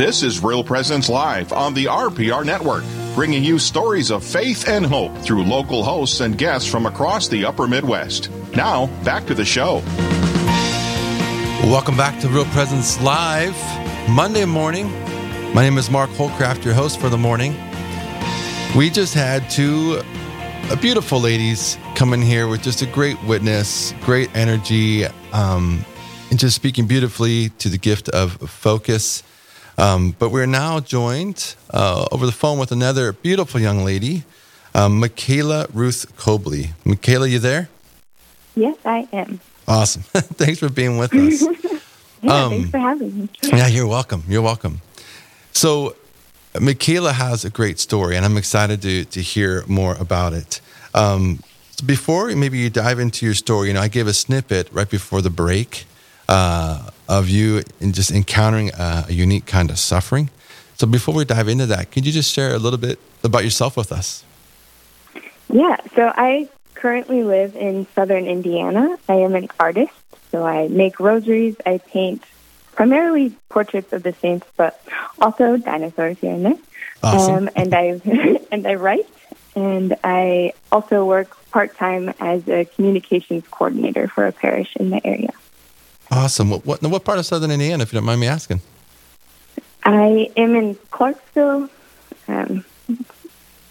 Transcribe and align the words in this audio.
This 0.00 0.22
is 0.22 0.42
Real 0.42 0.64
Presence 0.64 1.10
Live 1.10 1.52
on 1.52 1.74
the 1.74 1.84
RPR 1.84 2.42
Network, 2.42 2.84
bringing 3.14 3.44
you 3.44 3.58
stories 3.58 4.10
of 4.10 4.24
faith 4.24 4.66
and 4.66 4.86
hope 4.86 5.14
through 5.18 5.44
local 5.44 5.84
hosts 5.84 6.20
and 6.20 6.38
guests 6.38 6.66
from 6.66 6.86
across 6.86 7.28
the 7.28 7.44
upper 7.44 7.68
Midwest. 7.68 8.30
Now, 8.56 8.86
back 9.04 9.26
to 9.26 9.34
the 9.34 9.44
show. 9.44 9.82
Welcome 11.68 11.98
back 11.98 12.18
to 12.22 12.28
Real 12.28 12.46
Presence 12.46 12.98
Live, 13.02 13.54
Monday 14.08 14.46
morning. 14.46 14.90
My 15.52 15.60
name 15.60 15.76
is 15.76 15.90
Mark 15.90 16.08
Holcraft, 16.12 16.64
your 16.64 16.72
host 16.72 16.98
for 16.98 17.10
the 17.10 17.18
morning. 17.18 17.52
We 18.74 18.88
just 18.88 19.12
had 19.12 19.50
two 19.50 20.00
uh, 20.70 20.76
beautiful 20.76 21.20
ladies 21.20 21.76
come 21.94 22.14
in 22.14 22.22
here 22.22 22.48
with 22.48 22.62
just 22.62 22.80
a 22.80 22.86
great 22.86 23.22
witness, 23.24 23.92
great 24.00 24.34
energy, 24.34 25.04
um, 25.34 25.84
and 26.30 26.38
just 26.38 26.56
speaking 26.56 26.86
beautifully 26.86 27.50
to 27.58 27.68
the 27.68 27.76
gift 27.76 28.08
of 28.08 28.32
focus. 28.48 29.24
Um, 29.80 30.14
but 30.18 30.28
we're 30.28 30.44
now 30.44 30.78
joined 30.80 31.54
uh, 31.70 32.06
over 32.12 32.26
the 32.26 32.32
phone 32.32 32.58
with 32.58 32.70
another 32.70 33.14
beautiful 33.14 33.58
young 33.58 33.82
lady, 33.82 34.24
um, 34.74 35.00
Mikayla 35.00 35.70
Ruth 35.72 36.14
Koble. 36.18 36.74
Mikayla, 36.84 37.30
you 37.30 37.38
there? 37.38 37.70
Yes, 38.54 38.76
I 38.84 39.08
am. 39.10 39.40
Awesome. 39.66 40.02
thanks 40.36 40.58
for 40.58 40.68
being 40.68 40.98
with 40.98 41.14
us. 41.14 41.40
yeah, 42.22 42.44
Um, 42.44 42.50
thanks 42.50 42.70
for 42.70 42.78
having 42.78 43.20
me. 43.20 43.28
Yeah, 43.42 43.68
you're 43.68 43.86
welcome. 43.86 44.22
You're 44.28 44.42
welcome. 44.42 44.82
So, 45.52 45.96
Mikayla 46.52 47.12
has 47.12 47.46
a 47.46 47.50
great 47.50 47.78
story, 47.78 48.16
and 48.16 48.26
I'm 48.26 48.36
excited 48.36 48.82
to, 48.82 49.06
to 49.06 49.22
hear 49.22 49.64
more 49.66 49.94
about 49.94 50.34
it. 50.34 50.60
Um, 50.92 51.42
so 51.70 51.86
before 51.86 52.28
maybe 52.36 52.58
you 52.58 52.68
dive 52.68 52.98
into 52.98 53.24
your 53.24 53.34
story, 53.34 53.68
you 53.68 53.74
know, 53.74 53.80
I 53.80 53.88
gave 53.88 54.06
a 54.06 54.12
snippet 54.12 54.68
right 54.72 54.90
before 54.90 55.22
the 55.22 55.30
break 55.30 55.86
uh, 56.30 56.90
of 57.08 57.28
you 57.28 57.62
in 57.80 57.92
just 57.92 58.10
encountering 58.12 58.70
a, 58.70 59.06
a 59.08 59.12
unique 59.12 59.46
kind 59.46 59.70
of 59.70 59.78
suffering. 59.78 60.30
So, 60.76 60.86
before 60.86 61.14
we 61.14 61.24
dive 61.24 61.48
into 61.48 61.66
that, 61.66 61.90
could 61.90 62.06
you 62.06 62.12
just 62.12 62.32
share 62.32 62.54
a 62.54 62.58
little 62.58 62.78
bit 62.78 62.98
about 63.22 63.44
yourself 63.44 63.76
with 63.76 63.92
us? 63.92 64.24
Yeah, 65.52 65.76
so 65.96 66.12
I 66.14 66.48
currently 66.74 67.24
live 67.24 67.56
in 67.56 67.86
southern 67.94 68.26
Indiana. 68.26 68.96
I 69.08 69.16
am 69.16 69.34
an 69.34 69.48
artist, 69.58 69.92
so 70.30 70.46
I 70.46 70.68
make 70.68 71.00
rosaries, 71.00 71.56
I 71.66 71.78
paint 71.78 72.22
primarily 72.72 73.34
portraits 73.48 73.92
of 73.92 74.04
the 74.04 74.12
saints, 74.12 74.46
but 74.56 74.80
also 75.20 75.56
dinosaurs 75.56 76.18
here 76.18 76.32
and 76.32 76.46
there. 76.46 76.58
Awesome. 77.02 77.48
Um, 77.48 77.50
and 77.56 77.74
I 77.74 78.00
and 78.52 78.66
I 78.66 78.74
write, 78.74 79.08
and 79.56 79.96
I 80.04 80.52
also 80.70 81.04
work 81.04 81.36
part 81.50 81.76
time 81.76 82.14
as 82.20 82.46
a 82.48 82.64
communications 82.64 83.44
coordinator 83.50 84.06
for 84.06 84.26
a 84.26 84.32
parish 84.32 84.76
in 84.76 84.90
the 84.90 85.04
area. 85.04 85.32
Awesome. 86.10 86.50
What, 86.50 86.66
what, 86.66 86.82
what 86.82 87.04
part 87.04 87.18
of 87.18 87.26
Southern 87.26 87.50
Indiana, 87.50 87.82
if 87.82 87.92
you 87.92 87.96
don't 87.98 88.06
mind 88.06 88.20
me 88.20 88.26
asking? 88.26 88.60
I 89.84 90.30
am 90.36 90.54
in 90.56 90.74
Clarksville. 90.90 91.68
Um, 92.28 92.64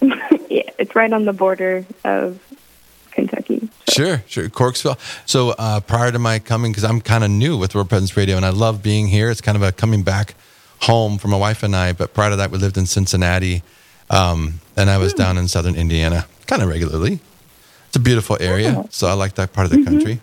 yeah, 0.00 0.70
it's 0.78 0.94
right 0.94 1.12
on 1.12 1.24
the 1.26 1.32
border 1.32 1.84
of 2.04 2.40
Kentucky. 3.12 3.68
Sure, 3.88 4.22
sure. 4.26 4.48
Clarksville. 4.48 4.98
So 5.26 5.50
uh, 5.58 5.80
prior 5.80 6.10
to 6.12 6.18
my 6.18 6.38
coming, 6.38 6.72
because 6.72 6.84
I'm 6.84 7.00
kind 7.00 7.24
of 7.24 7.30
new 7.30 7.56
with 7.56 7.74
Real 7.74 7.84
Presence 7.84 8.16
Radio, 8.16 8.36
and 8.36 8.46
I 8.46 8.50
love 8.50 8.82
being 8.82 9.08
here. 9.08 9.30
It's 9.30 9.40
kind 9.40 9.56
of 9.56 9.62
a 9.62 9.72
coming 9.72 10.02
back 10.02 10.34
home 10.82 11.18
for 11.18 11.28
my 11.28 11.36
wife 11.36 11.62
and 11.62 11.76
I. 11.76 11.92
But 11.92 12.14
prior 12.14 12.30
to 12.30 12.36
that, 12.36 12.50
we 12.50 12.58
lived 12.58 12.76
in 12.78 12.86
Cincinnati, 12.86 13.62
um, 14.08 14.60
and 14.76 14.88
I 14.88 14.96
was 14.98 15.12
down 15.12 15.36
in 15.38 15.46
Southern 15.48 15.74
Indiana, 15.74 16.26
kind 16.46 16.62
of 16.62 16.68
regularly. 16.68 17.20
It's 17.88 17.96
a 17.96 18.00
beautiful 18.00 18.36
area, 18.40 18.74
Oh. 18.78 18.86
so 18.90 19.08
I 19.08 19.12
like 19.14 19.34
that 19.34 19.52
part 19.52 19.66
of 19.66 19.72
the 19.72 19.84
country. 19.84 20.20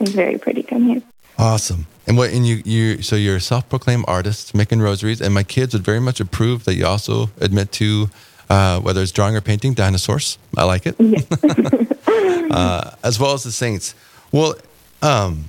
It's 0.00 0.12
very 0.12 0.38
pretty 0.38 0.62
down 0.62 0.82
here. 0.84 1.02
Awesome. 1.38 1.86
And 2.06 2.16
what? 2.16 2.30
And 2.30 2.46
you, 2.46 2.62
you. 2.64 3.02
So 3.02 3.16
you're 3.16 3.36
a 3.36 3.40
self-proclaimed 3.40 4.04
artist 4.08 4.54
making 4.54 4.80
rosaries, 4.80 5.20
and 5.20 5.32
my 5.32 5.42
kids 5.42 5.74
would 5.74 5.84
very 5.84 6.00
much 6.00 6.20
approve 6.20 6.64
that 6.64 6.74
you 6.74 6.86
also 6.86 7.30
admit 7.40 7.72
to 7.72 8.10
uh, 8.48 8.80
whether 8.80 9.00
it's 9.00 9.12
drawing 9.12 9.36
or 9.36 9.40
painting 9.40 9.74
dinosaurs. 9.74 10.38
I 10.56 10.64
like 10.64 10.86
it. 10.86 10.96
uh, 12.50 12.90
as 13.04 13.20
well 13.20 13.32
as 13.32 13.44
the 13.44 13.52
saints. 13.52 13.94
Well, 14.32 14.54
um, 15.02 15.44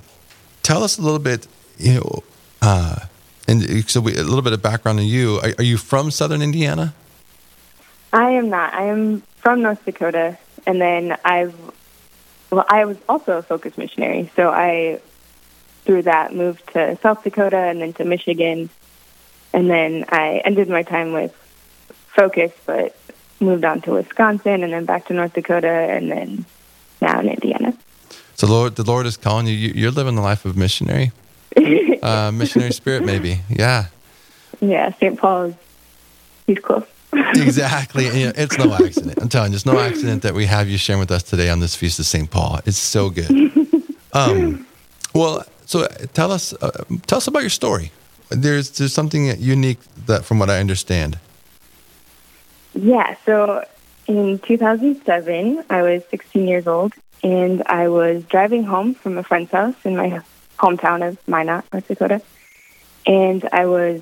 tell 0.62 0.84
us 0.84 0.98
a 0.98 1.02
little 1.02 1.18
bit. 1.18 1.46
You 1.78 1.94
know, 1.94 2.22
uh, 2.62 2.96
and 3.48 3.90
so 3.90 4.00
we, 4.00 4.14
a 4.14 4.22
little 4.22 4.42
bit 4.42 4.52
of 4.52 4.62
background 4.62 5.00
on 5.00 5.06
you. 5.06 5.38
Are, 5.38 5.52
are 5.58 5.64
you 5.64 5.76
from 5.76 6.10
Southern 6.10 6.42
Indiana? 6.42 6.94
I 8.12 8.30
am 8.30 8.50
not. 8.50 8.72
I 8.72 8.84
am 8.84 9.22
from 9.36 9.62
North 9.62 9.84
Dakota, 9.84 10.38
and 10.66 10.80
then 10.80 11.16
I've 11.24 11.54
well, 12.52 12.66
I 12.68 12.84
was 12.84 12.98
also 13.08 13.38
a 13.38 13.42
focus 13.42 13.78
missionary, 13.78 14.30
so 14.36 14.50
I 14.50 15.00
through 15.84 16.02
that 16.02 16.34
moved 16.34 16.74
to 16.74 16.96
South 17.02 17.24
Dakota 17.24 17.56
and 17.56 17.80
then 17.80 17.94
to 17.94 18.04
Michigan, 18.04 18.68
and 19.54 19.70
then 19.70 20.04
I 20.10 20.42
ended 20.44 20.68
my 20.68 20.82
time 20.82 21.12
with 21.12 21.34
Focus, 22.14 22.52
but 22.66 22.94
moved 23.40 23.64
on 23.64 23.80
to 23.80 23.92
Wisconsin 23.92 24.62
and 24.62 24.72
then 24.72 24.84
back 24.84 25.06
to 25.06 25.14
North 25.14 25.32
Dakota, 25.32 25.66
and 25.66 26.10
then 26.10 26.44
now 27.00 27.18
in 27.20 27.30
Indiana. 27.30 27.76
So, 28.34 28.46
Lord, 28.46 28.76
the 28.76 28.84
Lord 28.84 29.06
is 29.06 29.16
calling 29.16 29.46
you. 29.46 29.54
you 29.54 29.72
you're 29.74 29.90
living 29.90 30.14
the 30.14 30.20
life 30.20 30.44
of 30.44 30.54
missionary, 30.54 31.10
uh, 32.02 32.30
missionary 32.32 32.72
spirit, 32.72 33.04
maybe. 33.06 33.40
Yeah, 33.48 33.86
Yeah, 34.60 34.92
St. 34.92 35.18
Paul 35.18 35.44
is 35.44 35.54
he's 36.46 36.58
close. 36.58 36.84
Exactly. 37.12 38.06
And, 38.06 38.16
you 38.16 38.26
know, 38.26 38.32
it's 38.36 38.58
no 38.58 38.72
accident. 38.74 39.18
I'm 39.20 39.28
telling 39.28 39.52
you, 39.52 39.56
it's 39.56 39.66
no 39.66 39.78
accident 39.78 40.22
that 40.22 40.34
we 40.34 40.46
have 40.46 40.68
you 40.68 40.78
sharing 40.78 41.00
with 41.00 41.10
us 41.10 41.22
today 41.22 41.50
on 41.50 41.60
this 41.60 41.74
feast 41.74 41.98
of 41.98 42.06
St. 42.06 42.30
Paul. 42.30 42.60
It's 42.66 42.78
so 42.78 43.10
good. 43.10 43.30
Um, 44.14 44.66
well, 45.14 45.42
so 45.64 45.86
tell 46.12 46.32
us, 46.32 46.52
uh, 46.52 46.84
tell 47.06 47.16
us 47.16 47.26
about 47.28 47.40
your 47.40 47.48
story. 47.48 47.92
There's 48.28 48.70
there's 48.72 48.92
something 48.92 49.40
unique 49.40 49.78
that, 50.04 50.24
from 50.24 50.38
what 50.38 50.50
I 50.50 50.60
understand. 50.60 51.18
Yeah, 52.74 53.16
so 53.24 53.64
in 54.06 54.38
2007, 54.40 55.64
I 55.70 55.82
was 55.82 56.02
16 56.10 56.46
years 56.46 56.66
old, 56.66 56.92
and 57.22 57.62
I 57.66 57.88
was 57.88 58.24
driving 58.24 58.64
home 58.64 58.94
from 58.94 59.18
a 59.18 59.22
friend's 59.22 59.50
house 59.50 59.76
in 59.84 59.96
my 59.96 60.22
hometown 60.58 61.06
of 61.06 61.16
Minot, 61.28 61.64
North 61.72 61.88
Dakota, 61.88 62.22
and 63.06 63.48
I 63.52 63.66
was 63.66 64.00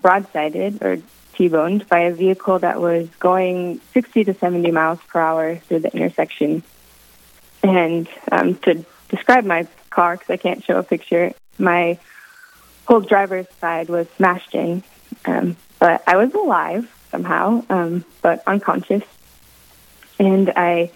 broadsided 0.00 0.82
or 0.82 1.02
T-boned 1.38 1.88
by 1.88 2.00
a 2.00 2.12
vehicle 2.12 2.58
that 2.58 2.80
was 2.80 3.08
going 3.20 3.80
60 3.94 4.24
to 4.24 4.34
70 4.34 4.72
miles 4.72 4.98
per 5.06 5.20
hour 5.20 5.54
through 5.54 5.78
the 5.78 5.92
intersection. 5.94 6.64
And 7.62 8.08
um, 8.32 8.56
to 8.56 8.84
describe 9.08 9.44
my 9.44 9.68
car, 9.88 10.16
because 10.16 10.30
I 10.30 10.36
can't 10.36 10.64
show 10.64 10.80
a 10.80 10.82
picture, 10.82 11.32
my 11.56 12.00
whole 12.88 13.00
driver's 13.00 13.46
side 13.60 13.88
was 13.88 14.08
smashed 14.16 14.52
in, 14.52 14.82
um, 15.26 15.56
but 15.78 16.02
I 16.08 16.16
was 16.16 16.34
alive 16.34 16.92
somehow, 17.12 17.62
um, 17.70 18.04
but 18.20 18.42
unconscious. 18.44 19.04
And 20.18 20.50
I 20.56 20.90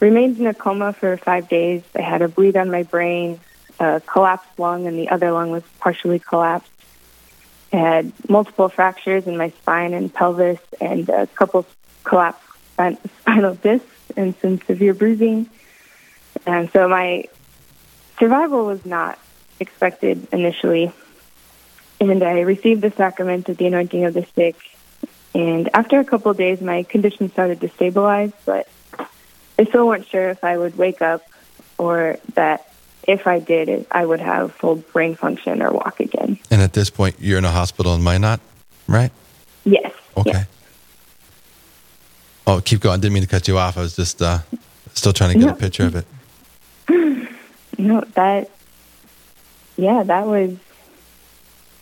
remained 0.00 0.40
in 0.40 0.48
a 0.48 0.54
coma 0.54 0.94
for 0.94 1.16
five 1.16 1.48
days. 1.48 1.84
I 1.94 2.02
had 2.02 2.22
a 2.22 2.28
bleed 2.28 2.56
on 2.56 2.72
my 2.72 2.82
brain, 2.82 3.38
a 3.78 4.00
collapsed 4.00 4.58
lung, 4.58 4.88
and 4.88 4.98
the 4.98 5.10
other 5.10 5.30
lung 5.30 5.52
was 5.52 5.62
partially 5.78 6.18
collapsed. 6.18 6.72
I 7.76 7.78
had 7.78 8.12
multiple 8.28 8.68
fractures 8.70 9.26
in 9.26 9.36
my 9.36 9.50
spine 9.50 9.92
and 9.92 10.12
pelvis, 10.12 10.58
and 10.80 11.08
a 11.10 11.26
couple 11.26 11.66
collapsed 12.04 12.42
spinal 13.20 13.54
discs 13.54 13.86
and 14.16 14.34
some 14.40 14.60
severe 14.62 14.94
bruising. 14.94 15.50
And 16.46 16.70
so 16.70 16.88
my 16.88 17.24
survival 18.18 18.64
was 18.64 18.86
not 18.86 19.18
expected 19.60 20.28
initially. 20.32 20.92
And 22.00 22.22
I 22.22 22.40
received 22.40 22.80
the 22.80 22.90
sacrament 22.90 23.48
of 23.48 23.58
the 23.58 23.66
anointing 23.66 24.04
of 24.04 24.14
the 24.14 24.26
sick. 24.34 24.56
And 25.34 25.68
after 25.74 26.00
a 26.00 26.04
couple 26.04 26.30
of 26.30 26.38
days, 26.38 26.62
my 26.62 26.82
condition 26.82 27.30
started 27.30 27.60
to 27.60 27.68
stabilize, 27.68 28.32
but 28.46 28.68
I 29.58 29.64
still 29.64 29.86
weren't 29.86 30.06
sure 30.06 30.30
if 30.30 30.42
I 30.44 30.56
would 30.56 30.76
wake 30.78 31.02
up 31.02 31.22
or 31.76 32.18
that 32.34 32.72
if 33.06 33.26
I 33.26 33.38
did, 33.38 33.68
it, 33.68 33.86
I 33.90 34.04
would 34.04 34.20
have 34.20 34.52
full 34.54 34.76
brain 34.76 35.14
function 35.14 35.62
or 35.62 35.70
walk 35.70 36.00
again. 36.00 36.38
And 36.50 36.60
at 36.60 36.72
this 36.72 36.90
point, 36.90 37.16
you're 37.20 37.38
in 37.38 37.44
a 37.44 37.50
hospital 37.50 37.94
in 37.94 38.02
Minot, 38.02 38.40
right? 38.88 39.12
Yes. 39.64 39.92
Okay. 40.16 40.30
yes. 40.32 40.46
Oh, 42.46 42.60
keep 42.64 42.80
going. 42.80 42.94
I 42.94 43.00
Didn't 43.00 43.14
mean 43.14 43.22
to 43.22 43.28
cut 43.28 43.48
you 43.48 43.58
off. 43.58 43.76
I 43.76 43.80
was 43.80 43.96
just 43.96 44.22
uh, 44.22 44.38
still 44.94 45.12
trying 45.12 45.32
to 45.34 45.38
get 45.38 45.46
No. 45.46 45.52
a 45.52 45.56
picture 45.56 45.84
of 45.86 45.96
it. 45.96 46.06
No, 47.78 48.00
that, 48.14 48.48
yeah, 49.76 50.02
that 50.04 50.26
was 50.26 50.56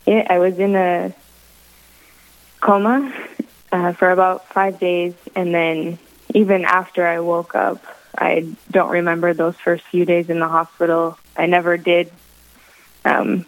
it. 0.06 0.26
I 0.28 0.40
was 0.40 0.58
in 0.58 0.74
a 0.74 1.14
coma 2.60 3.14
uh, 3.70 3.92
for 3.92 4.10
about 4.10 4.48
five 4.48 4.80
days, 4.80 5.14
and 5.36 5.54
then 5.54 6.00
even 6.34 6.64
after 6.64 7.06
I 7.06 7.20
woke 7.20 7.54
up, 7.54 7.84
I 8.18 8.48
don't 8.72 8.90
remember 8.90 9.34
those 9.34 9.54
first 9.56 9.84
few 9.84 10.04
days 10.04 10.30
in 10.30 10.40
the 10.40 10.48
hospital. 10.48 11.16
I 11.36 11.46
never 11.46 11.76
did, 11.76 12.10
um, 13.04 13.46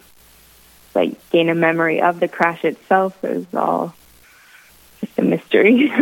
like, 0.93 1.29
gain 1.31 1.49
a 1.49 1.55
memory 1.55 2.01
of 2.01 2.19
the 2.19 2.27
crash 2.27 2.65
itself. 2.65 3.23
It 3.23 3.35
was 3.35 3.45
all 3.53 3.95
just 5.01 5.17
a 5.19 5.21
mystery. 5.21 5.91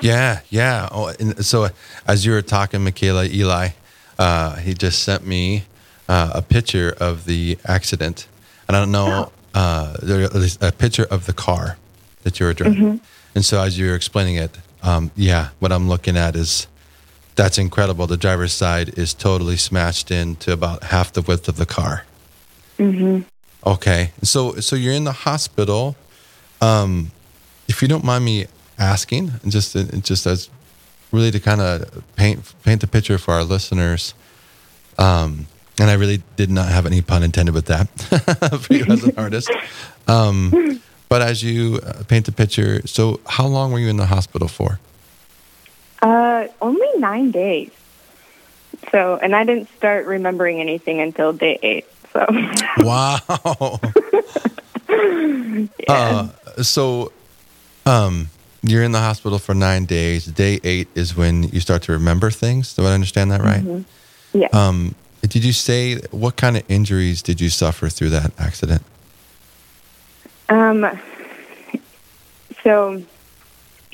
Yeah, 0.00 0.40
yeah. 0.48 0.88
Oh, 0.92 1.12
and 1.18 1.44
so 1.44 1.68
as 2.06 2.24
you 2.24 2.32
were 2.32 2.42
talking, 2.42 2.80
Mikayla, 2.80 3.32
Eli, 3.32 3.70
uh, 4.18 4.56
he 4.56 4.74
just 4.74 5.02
sent 5.02 5.26
me 5.26 5.64
uh, 6.08 6.32
a 6.34 6.42
picture 6.42 6.94
of 7.00 7.24
the 7.24 7.58
accident, 7.64 8.28
and 8.66 8.76
I 8.76 8.80
don't 8.80 8.92
know 8.92 9.32
uh, 9.54 9.96
there 10.02 10.20
is 10.20 10.58
a 10.60 10.72
picture 10.72 11.06
of 11.10 11.26
the 11.26 11.32
car 11.32 11.78
that 12.22 12.38
you 12.38 12.46
were 12.46 12.54
driving, 12.54 13.00
and 13.34 13.44
so 13.44 13.60
as 13.60 13.78
you 13.78 13.88
were 13.88 13.94
explaining 13.94 14.36
it, 14.36 14.56
um, 14.82 15.10
yeah, 15.16 15.50
what 15.58 15.72
I'm 15.72 15.88
looking 15.88 16.16
at 16.16 16.36
is 16.36 16.66
that's 17.38 17.56
incredible. 17.56 18.08
The 18.08 18.16
driver's 18.16 18.52
side 18.52 18.98
is 18.98 19.14
totally 19.14 19.56
smashed 19.56 20.10
into 20.10 20.52
about 20.52 20.82
half 20.82 21.12
the 21.12 21.22
width 21.22 21.48
of 21.48 21.56
the 21.56 21.66
car. 21.66 22.04
hmm 22.76 23.20
Okay, 23.64 24.12
so 24.22 24.56
so 24.60 24.76
you're 24.76 24.94
in 24.94 25.04
the 25.04 25.12
hospital. 25.12 25.96
Um, 26.60 27.10
if 27.68 27.80
you 27.82 27.88
don't 27.88 28.04
mind 28.04 28.24
me 28.24 28.46
asking, 28.78 29.32
just 29.46 29.76
just 30.02 30.26
as 30.26 30.48
really 31.12 31.30
to 31.30 31.40
kind 31.40 31.60
of 31.60 32.04
paint 32.16 32.38
paint 32.64 32.80
the 32.80 32.86
picture 32.86 33.18
for 33.18 33.34
our 33.34 33.44
listeners, 33.44 34.14
um, 34.98 35.46
and 35.78 35.90
I 35.90 35.94
really 35.94 36.22
did 36.36 36.50
not 36.50 36.68
have 36.68 36.86
any 36.86 37.02
pun 37.02 37.22
intended 37.22 37.54
with 37.54 37.66
that 37.66 37.86
for 38.62 38.74
you 38.74 38.84
as 38.88 39.04
an 39.04 39.12
artist. 39.16 39.50
Um, 40.06 40.80
but 41.08 41.22
as 41.22 41.42
you 41.42 41.80
uh, 41.84 42.04
paint 42.08 42.26
the 42.26 42.32
picture, 42.32 42.86
so 42.86 43.20
how 43.26 43.46
long 43.46 43.72
were 43.72 43.78
you 43.80 43.88
in 43.88 43.96
the 43.96 44.06
hospital 44.06 44.48
for? 44.48 44.78
Uh, 46.02 46.48
only 46.60 46.88
nine 46.96 47.30
days. 47.30 47.70
So, 48.90 49.18
and 49.20 49.34
I 49.34 49.44
didn't 49.44 49.68
start 49.76 50.06
remembering 50.06 50.60
anything 50.60 51.00
until 51.00 51.32
day 51.32 51.58
eight. 51.62 51.86
So, 52.12 52.26
Wow. 52.78 53.80
yeah. 54.88 55.68
Uh, 55.88 56.28
so, 56.62 57.12
um, 57.86 58.28
you're 58.62 58.82
in 58.82 58.92
the 58.92 59.00
hospital 59.00 59.38
for 59.38 59.54
nine 59.54 59.84
days. 59.84 60.26
Day 60.26 60.60
eight 60.64 60.88
is 60.94 61.16
when 61.16 61.44
you 61.44 61.60
start 61.60 61.82
to 61.82 61.92
remember 61.92 62.30
things. 62.30 62.74
Do 62.74 62.84
I 62.86 62.92
understand 62.92 63.30
that 63.30 63.40
right? 63.40 63.84
yeah. 64.32 64.48
Um, 64.52 64.94
did 65.22 65.44
you 65.44 65.52
say 65.52 65.96
what 66.10 66.36
kind 66.36 66.56
of 66.56 66.64
injuries 66.68 67.22
did 67.22 67.40
you 67.40 67.50
suffer 67.50 67.88
through 67.88 68.10
that 68.10 68.32
accident? 68.38 68.82
Um, 70.48 70.98
so 72.62 73.02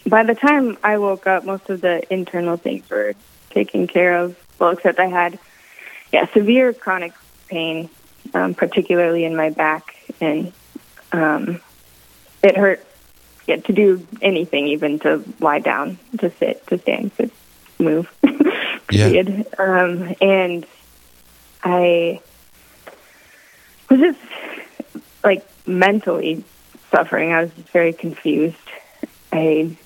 by 0.07 0.23
the 0.23 0.35
time 0.35 0.77
I 0.83 0.99
woke 0.99 1.27
up, 1.27 1.45
most 1.45 1.69
of 1.71 1.81
the 1.81 2.03
internal 2.13 2.57
things 2.57 2.89
were 2.89 3.15
taken 3.51 3.87
care 3.87 4.17
of. 4.19 4.37
Well, 4.59 4.71
except 4.71 4.99
I 4.99 5.07
had, 5.07 5.39
yeah, 6.13 6.27
severe 6.33 6.73
chronic 6.73 7.13
pain, 7.49 7.89
um, 8.33 8.55
particularly 8.55 9.25
in 9.25 9.37
my 9.37 9.51
back, 9.51 9.97
and 10.21 10.53
um, 11.13 11.61
it 12.43 12.57
hurt. 12.57 12.85
Yeah, 13.47 13.57
to 13.57 13.73
do 13.75 14.07
anything, 14.23 14.69
even 14.69 15.01
to 15.01 15.23
lie 15.39 15.59
down, 15.59 15.99
to 16.19 16.31
sit, 16.31 16.67
to 16.69 16.79
stand, 16.79 17.15
to 17.19 17.31
move. 17.79 18.11
Yeah. 18.91 19.09
Period. 19.11 19.47
Um, 19.59 20.15
and 20.21 20.67
I 21.63 22.21
was 23.89 24.01
just 24.01 24.19
like 25.25 25.47
mentally 25.67 26.45
suffering. 26.91 27.33
I 27.33 27.43
was 27.43 27.51
just 27.55 27.71
very 27.71 27.93
confused. 27.93 28.57
I 29.33 29.77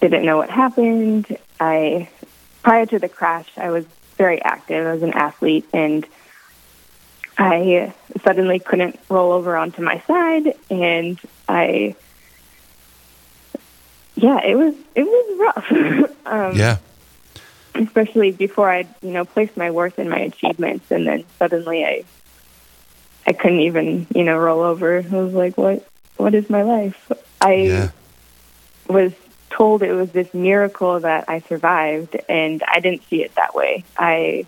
didn't 0.00 0.24
know 0.24 0.36
what 0.38 0.50
happened. 0.50 1.36
I 1.58 2.08
prior 2.62 2.86
to 2.86 2.98
the 2.98 3.08
crash, 3.08 3.48
I 3.56 3.70
was 3.70 3.84
very 4.16 4.42
active. 4.42 4.86
I 4.86 4.92
was 4.92 5.02
an 5.02 5.12
athlete, 5.14 5.66
and 5.72 6.06
I 7.38 7.92
suddenly 8.24 8.58
couldn't 8.58 8.98
roll 9.08 9.32
over 9.32 9.56
onto 9.56 9.82
my 9.82 10.00
side, 10.06 10.54
and 10.70 11.18
I. 11.48 11.94
Yeah, 14.16 14.40
it 14.44 14.54
was 14.56 14.74
it 14.94 15.04
was 15.04 15.38
rough. 15.38 16.16
um, 16.26 16.56
yeah. 16.56 16.76
especially 17.74 18.32
before 18.32 18.70
I, 18.70 18.86
you 19.00 19.12
know, 19.12 19.24
placed 19.24 19.56
my 19.56 19.70
worth 19.70 19.98
in 19.98 20.08
my 20.10 20.18
achievements, 20.18 20.90
and 20.90 21.06
then 21.06 21.24
suddenly 21.38 21.84
I, 21.84 22.04
I 23.26 23.32
couldn't 23.32 23.60
even, 23.60 24.06
you 24.14 24.24
know, 24.24 24.36
roll 24.36 24.60
over. 24.60 24.98
I 24.98 25.16
was 25.16 25.32
like, 25.32 25.56
what, 25.56 25.88
what 26.18 26.34
is 26.34 26.50
my 26.50 26.62
life? 26.62 27.10
I 27.40 27.54
Yeah. 27.54 27.90
was 28.88 29.12
told 29.50 29.82
it 29.82 29.92
was 29.92 30.10
this 30.12 30.32
miracle 30.32 31.00
that 31.00 31.24
I 31.28 31.40
survived, 31.40 32.16
and 32.28 32.62
I 32.66 32.80
didn't 32.80 33.02
see 33.08 33.22
it 33.22 33.34
that 33.34 33.54
way. 33.54 33.84
I 33.96 34.46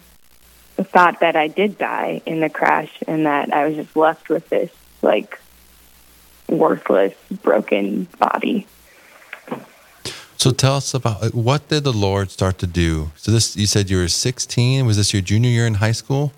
thought 0.76 1.20
that 1.20 1.36
I 1.36 1.48
did 1.48 1.78
die 1.78 2.22
in 2.26 2.40
the 2.40 2.48
crash, 2.48 2.92
and 3.06 3.26
that 3.26 3.52
I 3.52 3.66
was 3.66 3.76
just 3.76 3.96
left 3.96 4.28
with 4.28 4.48
this 4.48 4.70
like 5.02 5.38
worthless, 6.48 7.14
broken 7.42 8.04
body. 8.18 8.66
So 10.36 10.50
tell 10.50 10.74
us 10.76 10.92
about 10.92 11.34
what 11.34 11.68
did 11.68 11.84
the 11.84 11.92
Lord 11.92 12.30
start 12.30 12.58
to 12.58 12.66
do? 12.66 13.12
So 13.16 13.30
this 13.30 13.56
you 13.56 13.66
said 13.66 13.90
you 13.90 13.98
were 13.98 14.08
16. 14.08 14.84
Was 14.86 14.96
this 14.96 15.12
your 15.12 15.22
junior 15.22 15.50
year 15.50 15.66
in 15.66 15.74
high 15.74 15.92
school? 15.92 16.32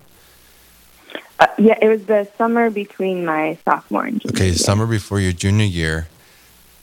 Uh, 1.39 1.47
yeah, 1.57 1.77
it 1.81 1.87
was 1.89 2.05
the 2.05 2.27
summer 2.37 2.69
between 2.69 3.25
my 3.25 3.57
sophomore 3.65 4.05
and 4.05 4.21
junior 4.21 4.35
Okay, 4.35 4.45
year. 4.47 4.55
summer 4.55 4.85
before 4.85 5.19
your 5.19 5.33
junior 5.33 5.65
year, 5.65 6.07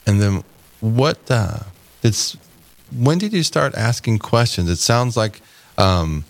and 0.05 0.21
then 0.21 0.43
what? 0.79 1.17
Uh, 1.31 1.59
it's 2.03 2.37
when 2.95 3.17
did 3.17 3.33
you 3.33 3.43
start 3.43 3.73
asking 3.75 4.19
questions? 4.19 4.69
It 4.69 4.77
sounds 4.77 5.17
like 5.17 5.41
um, 5.77 6.25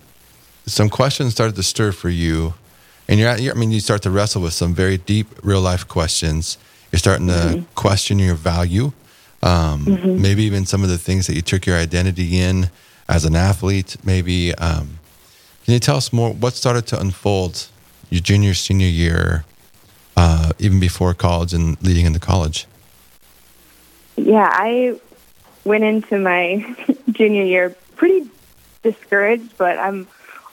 some 0.66 0.90
questions 0.90 1.34
started 1.34 1.56
to 1.58 1.64
stir 1.64 1.92
for 1.92 2.10
you, 2.10 2.54
and 3.08 3.20
you're, 3.20 3.30
at, 3.30 3.42
you're. 3.42 3.54
I 3.54 3.58
mean, 3.58 3.72
you 3.72 3.80
start 3.80 4.02
to 4.04 4.10
wrestle 4.10 4.42
with 4.42 4.54
some 4.54 4.74
very 4.74 4.98
deep, 4.98 5.28
real 5.44 5.62
life 5.62 5.88
questions. 5.88 6.58
You're 6.92 7.00
starting 7.00 7.28
to 7.28 7.66
question 7.76 8.20
your 8.20 8.36
value, 8.36 8.94
um, 9.42 10.22
maybe 10.22 10.44
even 10.44 10.66
some 10.66 10.84
of 10.84 10.90
the 10.90 10.98
things 11.00 11.26
that 11.28 11.36
you 11.36 11.42
took 11.42 11.66
your 11.66 11.76
identity 11.76 12.40
in 12.40 12.70
as 13.10 13.26
an 13.26 13.36
athlete. 13.36 13.98
Maybe 14.04 14.54
um, 14.56 15.00
can 15.66 15.74
you 15.74 15.80
tell 15.80 15.98
us 15.98 16.14
more? 16.14 16.32
What 16.32 16.54
started 16.54 16.86
to 16.88 17.00
unfold 17.00 17.68
your 18.10 18.22
junior, 18.22 18.54
senior 18.54 18.88
year? 18.88 19.44
uh, 20.16 20.52
even 20.60 20.80
before 20.80 21.14
college 21.14 21.54
and 21.54 21.82
leading 21.84 22.06
into 22.06 22.20
college. 22.20 22.68
Yeah, 24.16 24.50
I 24.52 25.00
went 25.64 25.84
into 25.84 26.18
my 26.18 26.76
junior 27.12 27.44
year 27.44 27.76
pretty 27.96 28.30
discouraged, 28.82 29.58
but 29.58 29.78
I'm 29.78 30.08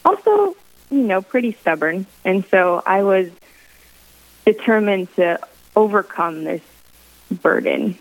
also, 0.04 0.56
you 0.90 1.02
know, 1.02 1.22
pretty 1.22 1.52
stubborn. 1.52 2.06
And 2.24 2.44
so 2.46 2.82
I 2.86 3.02
was 3.02 3.30
determined 4.44 5.14
to 5.16 5.40
overcome 5.76 6.44
this 6.44 6.62
burden. 7.30 7.98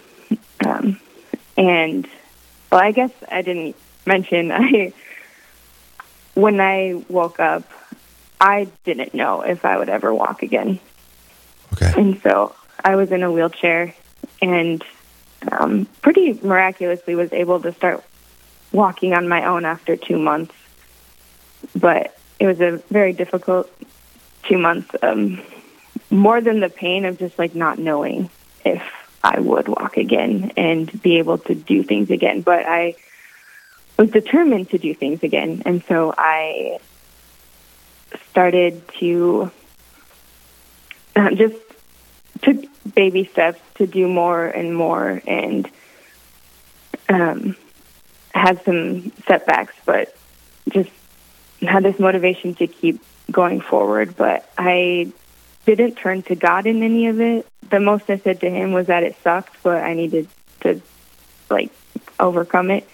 Um, 0.65 0.99
and, 1.57 2.07
well, 2.71 2.81
I 2.81 2.91
guess 2.91 3.11
I 3.29 3.41
didn't 3.41 3.75
mention, 4.05 4.51
I, 4.51 4.93
when 6.35 6.59
I 6.61 7.03
woke 7.09 7.39
up, 7.39 7.63
I 8.39 8.67
didn't 8.85 9.13
know 9.13 9.41
if 9.41 9.65
I 9.65 9.77
would 9.77 9.89
ever 9.89 10.13
walk 10.13 10.43
again. 10.43 10.79
Okay. 11.73 11.93
And 11.97 12.21
so 12.21 12.55
I 12.83 12.95
was 12.95 13.11
in 13.11 13.23
a 13.23 13.31
wheelchair 13.31 13.93
and 14.41 14.83
um, 15.51 15.85
pretty 16.01 16.33
miraculously 16.33 17.15
was 17.15 17.31
able 17.33 17.61
to 17.61 17.73
start 17.73 18.03
walking 18.71 19.13
on 19.13 19.27
my 19.27 19.45
own 19.45 19.65
after 19.65 19.95
two 19.95 20.19
months. 20.19 20.53
But 21.75 22.17
it 22.39 22.47
was 22.47 22.61
a 22.61 22.81
very 22.89 23.13
difficult 23.13 23.71
two 24.43 24.57
months. 24.57 24.89
Um, 25.01 25.41
more 26.09 26.41
than 26.41 26.59
the 26.59 26.69
pain 26.69 27.05
of 27.05 27.19
just 27.19 27.37
like 27.37 27.55
not 27.55 27.77
knowing 27.77 28.29
if 28.65 28.81
I 29.23 29.39
would 29.39 29.67
walk 29.67 29.97
again 29.97 30.51
and 30.57 31.01
be 31.01 31.17
able 31.17 31.37
to 31.39 31.55
do 31.55 31.83
things 31.83 32.09
again. 32.09 32.41
But 32.41 32.65
I 32.65 32.95
was 33.97 34.09
determined 34.11 34.69
to 34.71 34.77
do 34.77 34.93
things 34.93 35.23
again. 35.23 35.63
And 35.65 35.83
so 35.85 36.13
I 36.17 36.79
started 38.31 38.81
to 38.99 39.51
um, 41.15 41.35
just 41.35 41.55
took 42.41 42.57
baby 42.93 43.25
steps 43.25 43.59
to 43.75 43.87
do 43.87 44.07
more 44.07 44.45
and 44.45 44.75
more 44.75 45.21
and 45.27 45.69
um, 47.07 47.55
had 48.33 48.63
some 48.63 49.11
setbacks, 49.27 49.73
but 49.85 50.15
just 50.69 50.91
had 51.61 51.83
this 51.83 51.99
motivation 51.99 52.55
to 52.55 52.67
keep 52.67 53.01
going 53.31 53.61
forward. 53.61 54.15
But 54.15 54.49
I 54.57 55.11
didn't 55.65 55.95
turn 55.95 56.23
to 56.23 56.35
God 56.35 56.65
in 56.65 56.83
any 56.83 57.07
of 57.07 57.19
it. 57.19 57.47
The 57.69 57.79
most 57.79 58.09
I 58.09 58.17
said 58.17 58.41
to 58.41 58.49
Him 58.49 58.71
was 58.71 58.87
that 58.87 59.03
it 59.03 59.15
sucked, 59.23 59.61
but 59.63 59.83
I 59.83 59.93
needed 59.93 60.27
to 60.61 60.81
like 61.49 61.71
overcome 62.19 62.71
it. 62.71 62.87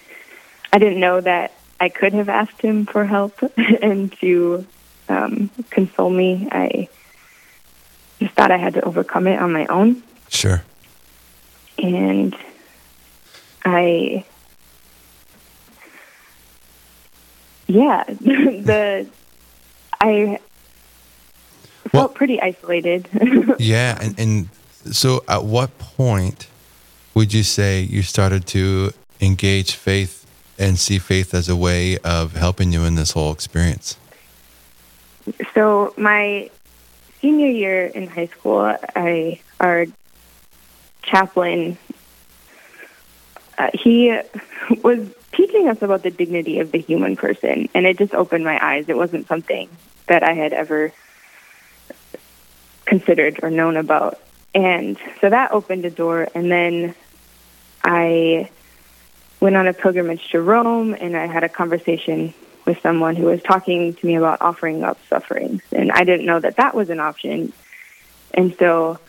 I 0.72 0.78
didn't 0.78 1.00
know 1.00 1.22
that 1.22 1.54
I 1.80 1.90
could 1.90 2.14
have 2.14 2.30
asked 2.30 2.62
Him 2.62 2.86
for 2.86 3.06
help 3.06 3.40
and 3.58 4.12
to 4.20 4.66
um, 5.08 5.50
console 5.70 6.10
me. 6.10 6.48
I 6.52 6.90
just 8.20 8.34
thought 8.36 8.52
I 8.52 8.58
had 8.58 8.74
to 8.76 8.82
overcome 8.86 9.28
it 9.28 9.40
on 9.40 9.52
my 9.52 9.66
own. 9.68 10.04
Sure. 10.30 10.64
And 11.78 12.36
I, 13.64 14.24
yeah, 17.68 18.04
the, 18.08 19.08
I 20.00 20.40
felt 21.90 21.94
Well- 21.94 22.10
pretty 22.10 22.42
isolated. 22.42 23.08
Yeah. 23.60 23.98
And, 24.02 24.20
and 24.20 24.50
so 24.92 25.24
at 25.28 25.44
what 25.44 25.78
point 25.80 26.48
would 27.14 27.34
you 27.34 27.44
say 27.44 27.82
you 27.82 28.02
started 28.02 28.46
to 28.48 28.92
engage 29.22 29.74
faith 29.76 30.26
and 30.58 30.78
see 30.78 31.00
faith 31.00 31.34
as 31.34 31.48
a 31.50 31.56
way 31.56 31.98
of 32.00 32.34
helping 32.36 32.72
you 32.74 32.84
in 32.84 32.96
this 32.96 33.12
whole 33.12 33.32
experience? 33.32 33.98
so 35.56 35.92
my 35.98 36.50
senior 37.26 37.48
year 37.48 37.88
in 37.88 38.06
high 38.06 38.28
school, 38.28 38.78
I 38.96 39.40
our 39.60 39.88
chaplain 41.02 41.76
uh, 43.58 43.72
he 43.74 44.16
was 44.84 45.10
teaching 45.32 45.68
us 45.68 45.82
about 45.82 46.04
the 46.04 46.12
dignity 46.12 46.60
of 46.60 46.72
the 46.72 46.78
human 46.78 47.16
person, 47.16 47.68
and 47.74 47.88
it 47.88 47.98
just 47.98 48.14
opened 48.14 48.44
my 48.44 48.64
eyes. 48.64 48.86
It 48.90 48.96
wasn't 48.96 49.28
something 49.28 49.70
that 50.06 50.22
I 50.22 50.34
had 50.34 50.54
ever 50.54 50.94
considered 52.86 53.40
or 53.42 53.50
known 53.50 53.76
about, 53.76 54.20
and 54.54 54.96
so 55.20 55.28
that 55.28 55.52
opened 55.52 55.84
a 55.86 55.90
door. 55.90 56.28
And 56.36 56.52
then 56.52 56.94
I 57.84 58.52
went 59.40 59.56
on 59.56 59.66
a 59.66 59.74
pilgrimage 59.74 60.30
to 60.30 60.42
Rome, 60.42 60.94
and 60.94 61.18
I 61.18 61.26
had 61.26 61.44
a 61.44 61.50
conversation 61.50 62.36
with 62.66 62.82
someone 62.82 63.16
who 63.16 63.26
was 63.26 63.42
talking 63.44 63.94
to 63.94 64.06
me 64.06 64.16
about 64.16 64.42
offering 64.42 64.84
up 64.84 64.98
sufferings, 65.10 65.62
and 65.72 65.92
I 65.92 66.04
didn't 66.04 66.26
know 66.26 66.40
that 66.40 66.58
that 66.58 66.76
was 66.76 66.90
an 66.90 67.00
option, 67.00 67.54
and 68.34 68.56
so 68.58 69.00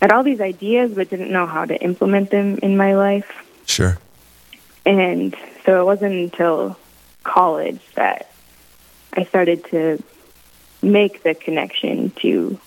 I 0.00 0.06
had 0.06 0.12
all 0.12 0.22
these 0.22 0.40
ideas, 0.40 0.92
but 0.94 1.08
didn't 1.08 1.30
know 1.30 1.46
how 1.46 1.64
to 1.64 1.76
implement 1.76 2.30
them 2.30 2.58
in 2.62 2.76
my 2.76 2.96
life. 2.96 3.30
Sure. 3.66 3.98
And 4.84 5.34
so 5.64 5.80
it 5.80 5.84
wasn't 5.84 6.14
until 6.14 6.78
college 7.24 7.80
that 7.94 8.30
I 9.12 9.24
started 9.24 9.64
to 9.66 10.02
make 10.82 11.22
the 11.22 11.34
connection 11.34 12.10
to 12.10 12.58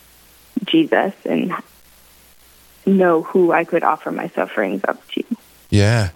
Jesus 0.65 1.13
and 1.25 1.53
know 2.85 3.21
who 3.21 3.51
I 3.51 3.63
could 3.63 3.83
offer 3.83 4.11
my 4.11 4.27
sufferings 4.29 4.81
up 4.87 5.05
to. 5.11 5.23
Yeah. 5.69 6.09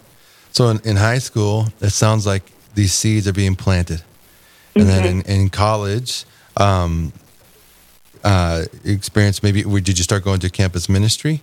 So 0.51 0.69
in, 0.69 0.79
in 0.83 0.95
high 0.95 1.19
school, 1.19 1.67
it 1.79 1.91
sounds 1.91 2.25
like 2.25 2.43
these 2.75 2.93
seeds 2.93 3.27
are 3.27 3.33
being 3.33 3.55
planted. 3.55 4.03
And 4.75 4.85
mm-hmm. 4.85 5.03
then 5.03 5.05
in, 5.05 5.21
in 5.21 5.49
college, 5.49 6.25
um, 6.57 7.13
uh, 8.23 8.63
experience 8.83 9.43
maybe, 9.43 9.63
did 9.63 9.97
you 9.97 10.03
start 10.03 10.23
going 10.23 10.39
to 10.39 10.49
campus 10.49 10.89
ministry? 10.89 11.41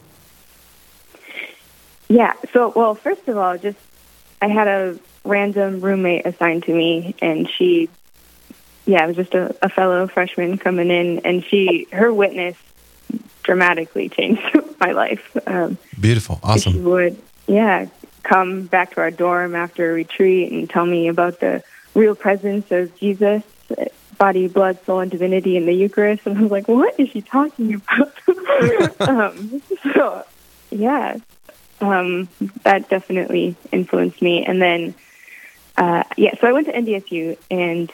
Yeah. 2.08 2.32
So, 2.52 2.72
well, 2.75 2.94
first 2.94 3.28
of 3.28 3.37
all, 3.37 3.56
just 3.56 3.78
I 4.42 4.49
had 4.49 4.66
a 4.66 4.99
random 5.25 5.80
roommate 5.80 6.26
assigned 6.26 6.64
to 6.64 6.75
me, 6.75 7.14
and 7.20 7.49
she, 7.49 7.88
yeah, 8.84 9.04
it 9.04 9.08
was 9.08 9.16
just 9.16 9.34
a, 9.34 9.54
a 9.62 9.68
fellow 9.68 10.08
freshman 10.08 10.58
coming 10.58 10.90
in, 10.90 11.20
and 11.20 11.44
she, 11.44 11.87
her 11.92 12.12
witness 12.12 12.56
dramatically 13.42 14.08
changed 14.08 14.42
my 14.80 14.92
life. 14.92 15.37
Um, 15.46 15.78
Beautiful. 16.00 16.40
Awesome. 16.42 16.72
She 16.72 16.78
would, 16.80 17.16
yeah, 17.46 17.87
come 18.23 18.67
back 18.67 18.95
to 18.95 19.00
our 19.00 19.11
dorm 19.11 19.55
after 19.55 19.91
a 19.91 19.93
retreat 19.93 20.53
and 20.53 20.69
tell 20.69 20.87
me 20.87 21.09
about 21.09 21.41
the 21.41 21.62
real 21.95 22.15
presence 22.15 22.71
of 22.71 22.97
Jesus, 22.99 23.43
body, 24.19 24.49
blood, 24.49 24.85
soul, 24.85 25.00
and 25.00 25.11
divinity 25.11 25.57
in 25.57 25.67
the 25.67 25.73
Eucharist. 25.73 26.27
And 26.27 26.39
I 26.39 26.43
was 26.43 26.50
like, 26.50 26.69
what 26.69 26.99
is 26.99 27.09
she 27.11 27.23
talking 27.23 27.75
about? 27.75 29.00
um, 29.00 29.62
so, 29.95 30.25
yeah, 30.71 31.17
um, 31.81 32.29
that 32.62 32.89
definitely 32.89 33.57
influenced 33.73 34.21
me. 34.21 34.45
And 34.45 34.61
then, 34.61 34.95
uh, 35.77 36.05
yeah, 36.17 36.35
so 36.41 36.47
I 36.47 36.53
went 36.53 36.67
to 36.67 36.73
NDSU 36.73 37.39
and 37.50 37.91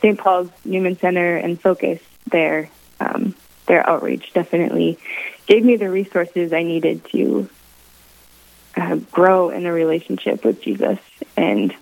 St. 0.00 0.18
Paul's 0.18 0.50
Newman 0.64 0.98
Center 0.98 1.36
and 1.36 1.60
Focus 1.60 2.00
there, 2.30 2.68
um, 3.00 3.34
their 3.66 3.88
outreach 3.88 4.32
definitely 4.32 4.98
gave 5.46 5.64
me 5.64 5.76
the 5.76 5.90
resources 5.90 6.52
I 6.52 6.62
needed 6.62 7.04
to 7.12 7.48
uh, 8.76 8.96
grow 9.10 9.50
in 9.50 9.66
a 9.66 9.72
relationship 9.72 10.44
with 10.44 10.60
Jesus 10.60 10.98
and 11.36 11.74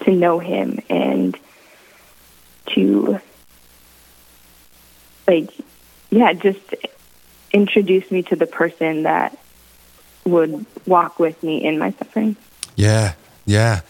to 0.00 0.10
know 0.10 0.38
Him 0.38 0.80
and 0.90 1.38
to, 2.70 3.20
like, 5.26 5.50
yeah, 6.10 6.32
just 6.32 6.74
introduce 7.52 8.10
me 8.10 8.22
to 8.24 8.36
the 8.36 8.46
person 8.46 9.04
that 9.04 9.38
would 10.24 10.66
walk 10.86 11.18
with 11.18 11.42
me 11.42 11.64
in 11.64 11.78
my 11.78 11.92
suffering. 11.92 12.36
Yeah, 12.76 13.14
yeah. 13.46 13.82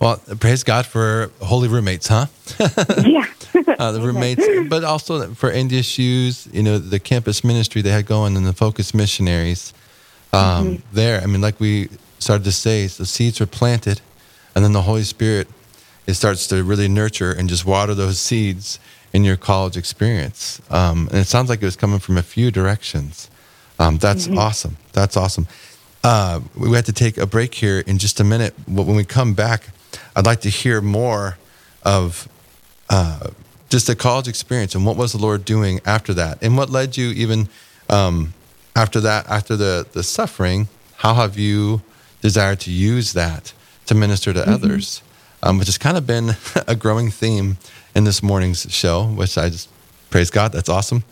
Well, 0.00 0.16
praise 0.40 0.64
God 0.64 0.86
for 0.86 1.30
holy 1.40 1.68
roommates, 1.68 2.08
huh? 2.08 2.26
yeah. 3.04 3.26
uh, 3.78 3.92
the 3.92 4.00
roommates, 4.00 4.44
but 4.68 4.82
also 4.82 5.32
for 5.34 5.52
NDSU's, 5.52 6.48
you 6.52 6.62
know, 6.62 6.78
the 6.78 6.98
campus 6.98 7.44
ministry 7.44 7.82
they 7.82 7.90
had 7.90 8.06
going 8.06 8.36
and 8.36 8.44
the 8.44 8.52
focus 8.52 8.94
missionaries 8.94 9.72
um, 10.32 10.42
mm-hmm. 10.42 10.94
there. 10.94 11.20
I 11.20 11.26
mean, 11.26 11.40
like 11.40 11.60
we 11.60 11.88
started 12.18 12.44
to 12.44 12.52
say, 12.52 12.86
the 12.86 13.06
seeds 13.06 13.40
were 13.40 13.46
planted, 13.46 14.00
and 14.54 14.64
then 14.64 14.72
the 14.72 14.82
Holy 14.82 15.02
Spirit 15.02 15.48
it 16.06 16.14
starts 16.14 16.46
to 16.48 16.64
really 16.64 16.88
nurture 16.88 17.32
and 17.32 17.48
just 17.48 17.64
water 17.64 17.94
those 17.94 18.18
seeds 18.18 18.78
in 19.12 19.24
your 19.24 19.36
college 19.36 19.76
experience. 19.76 20.60
Um, 20.70 21.08
and 21.08 21.18
it 21.18 21.26
sounds 21.26 21.48
like 21.48 21.62
it 21.62 21.64
was 21.64 21.76
coming 21.76 21.98
from 21.98 22.16
a 22.16 22.22
few 22.22 22.50
directions. 22.50 23.30
Um, 23.78 23.98
that's 23.98 24.26
mm-hmm. 24.26 24.38
awesome. 24.38 24.76
That's 24.92 25.16
awesome. 25.16 25.46
Uh, 26.02 26.40
we 26.56 26.74
have 26.74 26.86
to 26.86 26.92
take 26.92 27.18
a 27.18 27.26
break 27.26 27.54
here 27.54 27.80
in 27.80 27.98
just 27.98 28.18
a 28.18 28.24
minute. 28.24 28.54
But 28.66 28.86
when 28.86 28.96
we 28.96 29.04
come 29.04 29.34
back, 29.34 29.68
I'd 30.16 30.26
like 30.26 30.40
to 30.40 30.48
hear 30.48 30.80
more 30.80 31.38
of 31.84 32.28
uh, 32.90 33.30
just 33.68 33.86
the 33.86 33.94
college 33.94 34.28
experience 34.28 34.74
and 34.74 34.84
what 34.84 34.96
was 34.96 35.12
the 35.12 35.18
Lord 35.18 35.44
doing 35.44 35.80
after 35.84 36.12
that, 36.14 36.42
and 36.42 36.56
what 36.56 36.70
led 36.70 36.96
you 36.96 37.10
even 37.10 37.48
um, 37.88 38.34
after 38.74 39.00
that, 39.00 39.28
after 39.28 39.56
the 39.56 39.86
the 39.92 40.02
suffering. 40.02 40.68
How 40.96 41.14
have 41.14 41.36
you 41.36 41.82
desired 42.20 42.60
to 42.60 42.70
use 42.70 43.12
that 43.12 43.52
to 43.86 43.94
minister 43.94 44.32
to 44.32 44.40
mm-hmm. 44.40 44.52
others? 44.52 45.02
Um, 45.42 45.58
which 45.58 45.66
has 45.66 45.76
kind 45.76 45.96
of 45.96 46.06
been 46.06 46.36
a 46.68 46.76
growing 46.76 47.10
theme 47.10 47.56
in 47.96 48.04
this 48.04 48.22
morning's 48.22 48.72
show, 48.72 49.06
which 49.06 49.36
I 49.36 49.48
just 49.48 49.68
praise 50.10 50.30
God. 50.30 50.52
That's 50.52 50.68
awesome. 50.68 51.02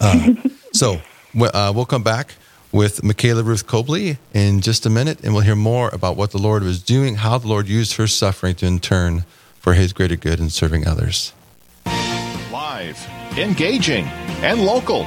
Uh, 0.00 0.34
so 0.72 1.00
uh, 1.40 1.72
we'll 1.74 1.84
come 1.84 2.02
back 2.02 2.34
with 2.72 3.02
Mikayla 3.02 3.44
Ruth 3.44 3.66
Koble 3.66 4.16
in 4.32 4.60
just 4.60 4.86
a 4.86 4.90
minute, 4.90 5.20
and 5.22 5.34
we'll 5.34 5.42
hear 5.42 5.54
more 5.54 5.90
about 5.92 6.16
what 6.16 6.32
the 6.32 6.38
Lord 6.38 6.64
was 6.64 6.82
doing, 6.82 7.16
how 7.16 7.38
the 7.38 7.46
Lord 7.46 7.68
used 7.68 7.96
her 7.96 8.06
suffering 8.06 8.54
to 8.56 8.66
in 8.66 8.80
turn 8.80 9.24
for 9.60 9.74
his 9.74 9.92
greater 9.92 10.16
good 10.16 10.40
in 10.40 10.50
serving 10.50 10.86
others. 10.86 11.32
Live, 12.50 12.98
engaging, 13.36 14.06
and 14.42 14.64
local. 14.64 15.06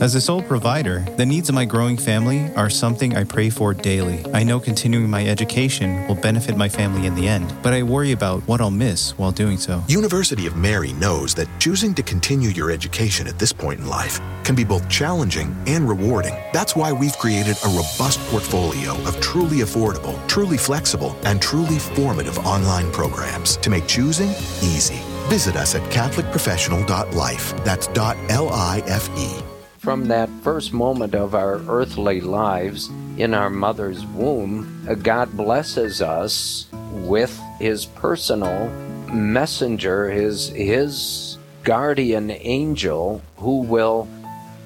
As 0.00 0.14
a 0.14 0.20
sole 0.20 0.40
provider, 0.40 1.00
the 1.18 1.26
needs 1.26 1.50
of 1.50 1.54
my 1.54 1.66
growing 1.66 1.98
family 1.98 2.50
are 2.54 2.70
something 2.70 3.14
I 3.14 3.22
pray 3.22 3.50
for 3.50 3.74
daily. 3.74 4.24
I 4.32 4.42
know 4.42 4.58
continuing 4.58 5.10
my 5.10 5.26
education 5.26 6.08
will 6.08 6.14
benefit 6.14 6.56
my 6.56 6.70
family 6.70 7.06
in 7.06 7.14
the 7.14 7.28
end, 7.28 7.54
but 7.62 7.74
I 7.74 7.82
worry 7.82 8.12
about 8.12 8.40
what 8.48 8.62
I'll 8.62 8.70
miss 8.70 9.10
while 9.18 9.30
doing 9.30 9.58
so. 9.58 9.84
University 9.88 10.46
of 10.46 10.56
Mary 10.56 10.94
knows 10.94 11.34
that 11.34 11.48
choosing 11.58 11.92
to 11.92 12.02
continue 12.02 12.48
your 12.48 12.70
education 12.70 13.26
at 13.26 13.38
this 13.38 13.52
point 13.52 13.80
in 13.80 13.88
life 13.88 14.18
can 14.42 14.54
be 14.54 14.64
both 14.64 14.88
challenging 14.88 15.54
and 15.66 15.86
rewarding. 15.86 16.34
That's 16.54 16.74
why 16.74 16.92
we've 16.92 17.18
created 17.18 17.58
a 17.62 17.68
robust 17.68 18.20
portfolio 18.30 18.92
of 19.06 19.20
truly 19.20 19.58
affordable, 19.58 20.16
truly 20.26 20.56
flexible, 20.56 21.14
and 21.24 21.42
truly 21.42 21.78
formative 21.78 22.38
online 22.38 22.90
programs 22.90 23.58
to 23.58 23.68
make 23.68 23.86
choosing 23.86 24.30
easy. 24.62 25.00
Visit 25.28 25.56
us 25.56 25.74
at 25.74 25.82
CatholicProfessional.life. 25.90 27.64
That's 27.64 27.88
.L-I-F-E 27.88 29.49
from 29.80 30.08
that 30.08 30.28
first 30.42 30.74
moment 30.74 31.14
of 31.14 31.34
our 31.34 31.58
earthly 31.66 32.20
lives 32.20 32.90
in 33.16 33.32
our 33.32 33.48
mother's 33.48 34.04
womb, 34.04 34.86
uh, 34.86 34.92
God 34.92 35.34
blesses 35.34 36.02
us 36.02 36.66
with 36.92 37.34
his 37.58 37.86
personal 37.86 38.68
messenger, 39.10 40.10
his, 40.10 40.50
his 40.50 41.38
guardian 41.62 42.30
angel, 42.30 43.22
who 43.38 43.62
will 43.62 44.06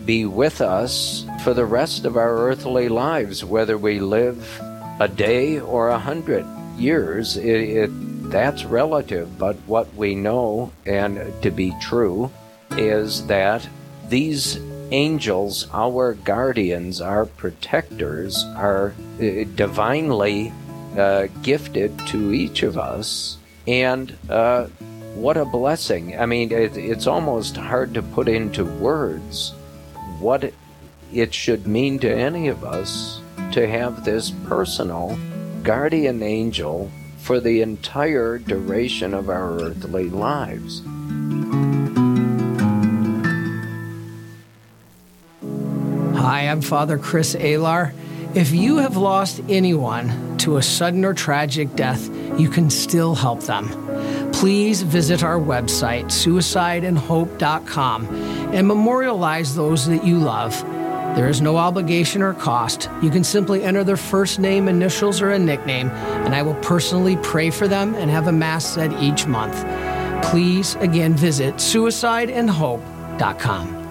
be 0.05 0.27
with 0.27 0.61
us 0.61 1.25
for 1.45 1.55
the 1.55 1.65
rest 1.65 2.05
of 2.05 2.17
our 2.17 2.37
earthly 2.37 2.89
lives, 2.89 3.45
whether 3.45 3.79
we 3.79 4.01
live 4.01 4.61
a 4.99 5.07
day 5.07 5.61
or 5.61 5.91
a 5.91 5.99
hundred 5.99 6.45
years. 6.77 7.37
It, 7.37 7.47
it, 7.47 8.31
that's 8.33 8.65
relative, 8.65 9.39
but 9.39 9.55
what 9.67 9.95
we 9.95 10.17
know 10.17 10.73
and 10.85 11.33
to 11.43 11.53
be 11.53 11.73
true 11.81 12.33
is 12.73 13.29
that 13.29 13.69
these 14.09 14.59
angels, 14.95 15.69
our 15.73 16.15
guardians, 16.15 17.01
our 17.01 17.27
protectors, 17.27 18.45
are 18.57 18.95
uh, 19.21 19.45
divinely 19.57 20.53
uh, 20.97 21.27
gifted 21.43 21.99
to 22.07 22.33
each 22.33 22.63
of 22.63 22.79
us. 22.79 23.37
And 23.67 24.17
uh, 24.31 24.67
what 25.17 25.37
a 25.37 25.45
blessing. 25.45 26.19
I 26.19 26.27
mean, 26.27 26.53
it, 26.53 26.77
it's 26.77 27.09
almost 27.09 27.57
hard 27.57 27.93
to 27.95 28.03
put 28.03 28.29
into 28.29 28.65
words 28.65 29.51
what 30.21 30.53
it 31.13 31.35
should 31.35 31.67
mean 31.67 31.99
to 31.99 32.11
any 32.13 32.49
of 32.49 32.65
us 32.65 33.21
to 33.53 33.67
have 33.67 34.05
this 34.05 34.31
personal 34.47 35.19
guardian 35.63 36.23
angel 36.23 36.91
for 37.19 37.41
the 37.41 37.63
entire 37.63 38.39
duration 38.39 39.13
of 39.13 39.29
our 39.29 39.61
earthly 39.61 40.09
lives. 40.09 40.83
Hi, 46.25 46.49
I'm 46.49 46.63
Father 46.63 46.97
Chris 46.97 47.35
Alar. 47.35 47.93
If 48.35 48.53
you 48.53 48.79
have 48.79 48.97
lost 48.97 49.43
anyone 49.47 50.39
to 50.39 50.57
a 50.57 50.63
sudden 50.63 51.05
or 51.05 51.13
tragic 51.13 51.77
death, 51.77 52.09
you 52.41 52.49
can 52.49 52.71
still 52.71 53.15
help 53.15 53.43
them. 53.43 53.69
Please 54.33 54.81
visit 54.81 55.23
our 55.23 55.39
website, 55.39 56.07
suicideandhope.com, 56.07 58.07
and 58.55 58.67
memorialize 58.67 59.55
those 59.55 59.87
that 59.87 60.03
you 60.03 60.17
love. 60.17 60.59
There 61.15 61.29
is 61.29 61.43
no 61.43 61.59
obligation 61.59 62.23
or 62.23 62.33
cost. 62.33 62.89
You 63.03 63.11
can 63.11 63.23
simply 63.23 63.63
enter 63.63 63.85
their 63.85 63.99
first 63.99 64.39
name, 64.39 64.67
initials, 64.67 65.21
or 65.21 65.33
a 65.33 65.39
nickname, 65.39 65.91
and 65.91 66.35
I 66.35 66.41
will 66.41 66.57
personally 66.63 67.19
pray 67.19 67.51
for 67.51 67.69
them 67.69 67.95
and 67.97 68.11
have 68.11 68.29
a 68.29 68.33
Mass 68.33 68.65
said 68.65 68.95
each 68.95 69.27
month. 69.27 69.63
Please 70.25 70.77
again 70.77 71.13
visit 71.13 71.57
suicideandhope.com. 71.57 73.84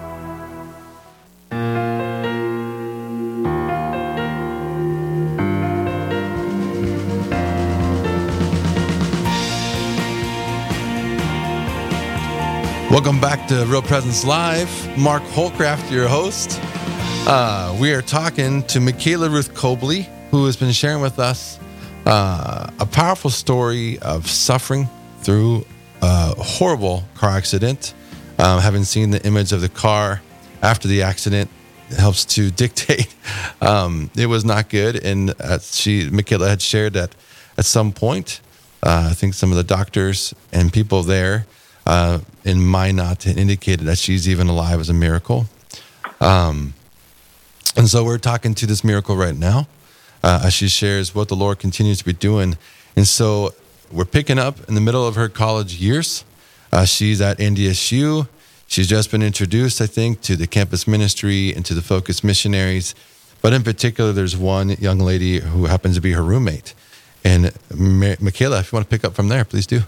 Welcome 12.94 13.20
back 13.20 13.48
to 13.48 13.66
Real 13.66 13.82
Presence 13.82 14.24
Live. 14.24 14.70
Mark 14.96 15.24
Holcraft, 15.24 15.90
your 15.90 16.06
host. 16.06 16.60
Uh, 17.26 17.76
we 17.80 17.92
are 17.92 18.00
talking 18.00 18.62
to 18.68 18.78
Mikayla 18.78 19.28
Ruth 19.32 19.52
Koble, 19.52 20.04
who 20.30 20.46
has 20.46 20.56
been 20.56 20.70
sharing 20.70 21.02
with 21.02 21.18
us 21.18 21.58
uh, 22.06 22.70
a 22.78 22.86
powerful 22.86 23.30
story 23.30 23.98
of 23.98 24.28
suffering 24.28 24.88
through 25.22 25.66
a 26.02 26.36
horrible 26.36 27.02
car 27.16 27.30
accident. 27.30 27.94
Um, 28.38 28.60
having 28.60 28.84
seen 28.84 29.10
the 29.10 29.26
image 29.26 29.50
of 29.50 29.60
the 29.60 29.68
car 29.68 30.22
after 30.62 30.86
the 30.86 31.02
accident 31.02 31.50
helps 31.98 32.24
to 32.36 32.48
dictate 32.62 33.12
um, 33.60 34.08
it 34.16 34.26
was 34.26 34.44
not 34.44 34.68
good. 34.68 35.04
And 35.04 35.34
uh, 35.40 35.58
she, 35.58 36.08
Mikayla, 36.10 36.48
had 36.48 36.62
shared 36.62 36.92
that 36.92 37.12
at 37.58 37.64
some 37.64 37.90
point, 37.90 38.40
uh, 38.84 39.08
I 39.10 39.14
think 39.14 39.34
some 39.34 39.50
of 39.50 39.56
the 39.56 39.64
doctors 39.64 40.32
and 40.52 40.72
people 40.72 41.02
there 41.02 41.46
uh, 41.86 42.20
in 42.44 42.64
Minot 42.64 43.26
indicated 43.26 43.86
that 43.86 43.98
she's 43.98 44.28
even 44.28 44.48
alive 44.48 44.80
is 44.80 44.88
a 44.88 44.94
miracle. 44.94 45.46
Um, 46.20 46.74
and 47.76 47.88
so 47.88 48.04
we're 48.04 48.18
talking 48.18 48.54
to 48.54 48.66
this 48.66 48.84
miracle 48.84 49.16
right 49.16 49.36
now 49.36 49.66
uh, 50.22 50.42
as 50.44 50.54
she 50.54 50.68
shares 50.68 51.14
what 51.14 51.28
the 51.28 51.36
Lord 51.36 51.58
continues 51.58 51.98
to 51.98 52.04
be 52.04 52.12
doing. 52.12 52.56
And 52.96 53.06
so 53.06 53.52
we're 53.92 54.04
picking 54.04 54.38
up 54.38 54.68
in 54.68 54.74
the 54.74 54.80
middle 54.80 55.06
of 55.06 55.16
her 55.16 55.28
college 55.28 55.74
years. 55.76 56.24
Uh, 56.72 56.84
she's 56.84 57.20
at 57.20 57.38
NDSU. 57.38 58.28
She's 58.66 58.88
just 58.88 59.10
been 59.10 59.22
introduced, 59.22 59.80
I 59.80 59.86
think, 59.86 60.22
to 60.22 60.36
the 60.36 60.46
campus 60.46 60.88
ministry 60.88 61.54
and 61.54 61.64
to 61.66 61.74
the 61.74 61.82
focus 61.82 62.24
missionaries. 62.24 62.94
But 63.42 63.52
in 63.52 63.62
particular, 63.62 64.12
there's 64.12 64.36
one 64.36 64.70
young 64.70 64.98
lady 64.98 65.40
who 65.40 65.66
happens 65.66 65.96
to 65.96 66.00
be 66.00 66.12
her 66.12 66.22
roommate. 66.22 66.74
And 67.22 67.46
Mikayla, 67.68 68.60
if 68.60 68.72
you 68.72 68.76
want 68.76 68.88
to 68.88 68.90
pick 68.90 69.04
up 69.04 69.14
from 69.14 69.28
there, 69.28 69.44
please 69.44 69.66
do. 69.66 69.82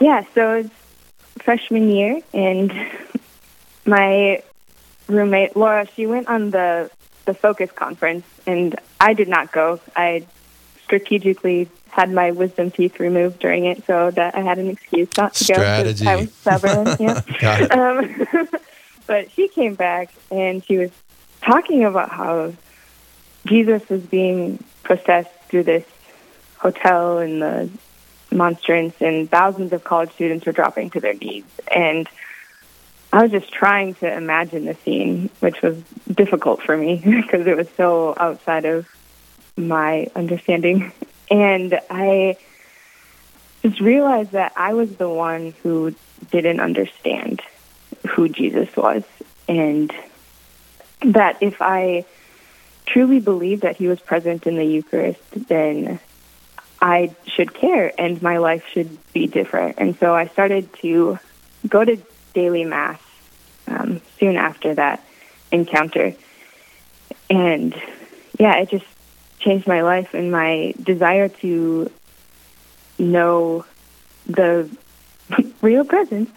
Yeah, 0.00 0.24
so 0.34 0.54
it's 0.54 0.70
freshman 1.38 1.90
year, 1.90 2.20
and 2.32 2.72
my 3.86 4.42
roommate 5.06 5.56
Laura, 5.56 5.86
she 5.94 6.06
went 6.06 6.28
on 6.28 6.50
the 6.50 6.90
the 7.26 7.34
Focus 7.34 7.70
conference, 7.72 8.26
and 8.46 8.78
I 9.00 9.14
did 9.14 9.28
not 9.28 9.50
go. 9.50 9.80
I 9.96 10.26
strategically 10.82 11.68
had 11.88 12.12
my 12.12 12.32
wisdom 12.32 12.70
teeth 12.70 13.00
removed 13.00 13.38
during 13.38 13.64
it, 13.64 13.84
so 13.86 14.10
that 14.10 14.34
I 14.34 14.40
had 14.40 14.58
an 14.58 14.68
excuse 14.68 15.08
not 15.16 15.34
to 15.34 15.44
Strategy. 15.44 16.04
go. 16.04 16.10
I 16.10 16.16
was 16.16 16.32
stubborn. 16.32 16.96
yeah. 16.98 17.22
Um, 17.70 18.48
but 19.06 19.30
she 19.32 19.48
came 19.48 19.74
back, 19.74 20.10
and 20.30 20.64
she 20.64 20.76
was 20.76 20.90
talking 21.40 21.84
about 21.84 22.10
how 22.10 22.52
Jesus 23.46 23.88
was 23.88 24.02
being 24.02 24.62
processed 24.82 25.30
through 25.48 25.64
this 25.64 25.84
hotel 26.58 27.18
in 27.18 27.38
the 27.38 27.70
monstrance 28.34 28.94
and 29.00 29.30
thousands 29.30 29.72
of 29.72 29.84
college 29.84 30.12
students 30.12 30.44
were 30.44 30.52
dropping 30.52 30.90
to 30.90 31.00
their 31.00 31.14
knees. 31.14 31.44
And 31.72 32.08
I 33.12 33.22
was 33.22 33.30
just 33.30 33.52
trying 33.52 33.94
to 33.94 34.12
imagine 34.12 34.64
the 34.64 34.74
scene, 34.74 35.30
which 35.40 35.62
was 35.62 35.80
difficult 36.12 36.62
for 36.62 36.76
me 36.76 36.96
because 37.04 37.46
it 37.46 37.56
was 37.56 37.68
so 37.76 38.14
outside 38.16 38.64
of 38.64 38.88
my 39.56 40.08
understanding. 40.14 40.92
And 41.30 41.80
I 41.88 42.36
just 43.62 43.80
realized 43.80 44.32
that 44.32 44.52
I 44.56 44.74
was 44.74 44.94
the 44.96 45.08
one 45.08 45.54
who 45.62 45.94
didn't 46.30 46.60
understand 46.60 47.40
who 48.10 48.28
Jesus 48.28 48.68
was. 48.76 49.04
And 49.48 49.90
that 51.00 51.38
if 51.40 51.62
I 51.62 52.04
truly 52.86 53.20
believed 53.20 53.62
that 53.62 53.76
he 53.78 53.88
was 53.88 54.00
present 54.00 54.46
in 54.46 54.56
the 54.56 54.64
Eucharist, 54.64 55.22
then 55.48 55.98
I 56.80 57.14
should 57.26 57.54
care 57.54 57.92
and 57.98 58.20
my 58.22 58.38
life 58.38 58.64
should 58.72 58.98
be 59.12 59.26
different. 59.26 59.76
And 59.78 59.98
so 59.98 60.14
I 60.14 60.26
started 60.28 60.72
to 60.82 61.18
go 61.68 61.84
to 61.84 61.96
daily 62.34 62.64
mass 62.64 63.00
um, 63.66 64.00
soon 64.18 64.36
after 64.36 64.74
that 64.74 65.04
encounter. 65.50 66.14
And 67.30 67.74
yeah, 68.38 68.56
it 68.58 68.70
just 68.70 68.84
changed 69.38 69.66
my 69.66 69.82
life 69.82 70.14
and 70.14 70.30
my 70.30 70.74
desire 70.82 71.28
to 71.28 71.90
know 72.98 73.64
the 74.26 74.68
real 75.62 75.84
presence 75.84 76.30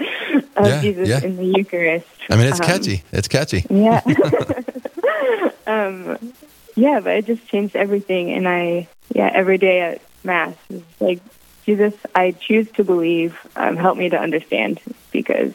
of 0.56 0.66
Yeah, 0.68 0.82
Jesus 0.82 1.08
yeah. 1.10 1.24
in 1.24 1.38
the 1.38 1.46
Eucharist. 1.46 2.08
I 2.30 2.36
mean, 2.36 2.48
it's 2.48 2.60
Um, 2.60 2.66
catchy. 2.68 3.04
It's 3.12 3.28
catchy. 3.28 3.66
yeah. 3.70 4.02
um, 5.68 6.34
yeah, 6.76 7.00
but 7.00 7.18
it 7.18 7.26
just 7.26 7.48
changed 7.48 7.76
everything. 7.76 8.32
And 8.32 8.48
I, 8.48 8.88
yeah, 9.14 9.32
every 9.34 9.58
day 9.58 10.00
Mass 10.28 10.56
is 10.70 10.84
like, 11.00 11.20
Jesus, 11.66 11.94
I 12.14 12.32
choose 12.32 12.70
to 12.74 12.84
believe. 12.84 13.36
Um, 13.56 13.76
help 13.76 13.98
me 13.98 14.10
to 14.10 14.18
understand 14.18 14.80
because 15.12 15.54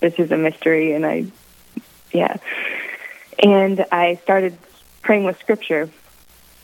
this 0.00 0.14
is 0.14 0.30
a 0.30 0.36
mystery. 0.36 0.92
And 0.92 1.04
I, 1.04 1.26
yeah. 2.12 2.36
And 3.42 3.84
I 3.90 4.14
started 4.16 4.56
praying 5.02 5.24
with 5.24 5.40
scripture, 5.40 5.90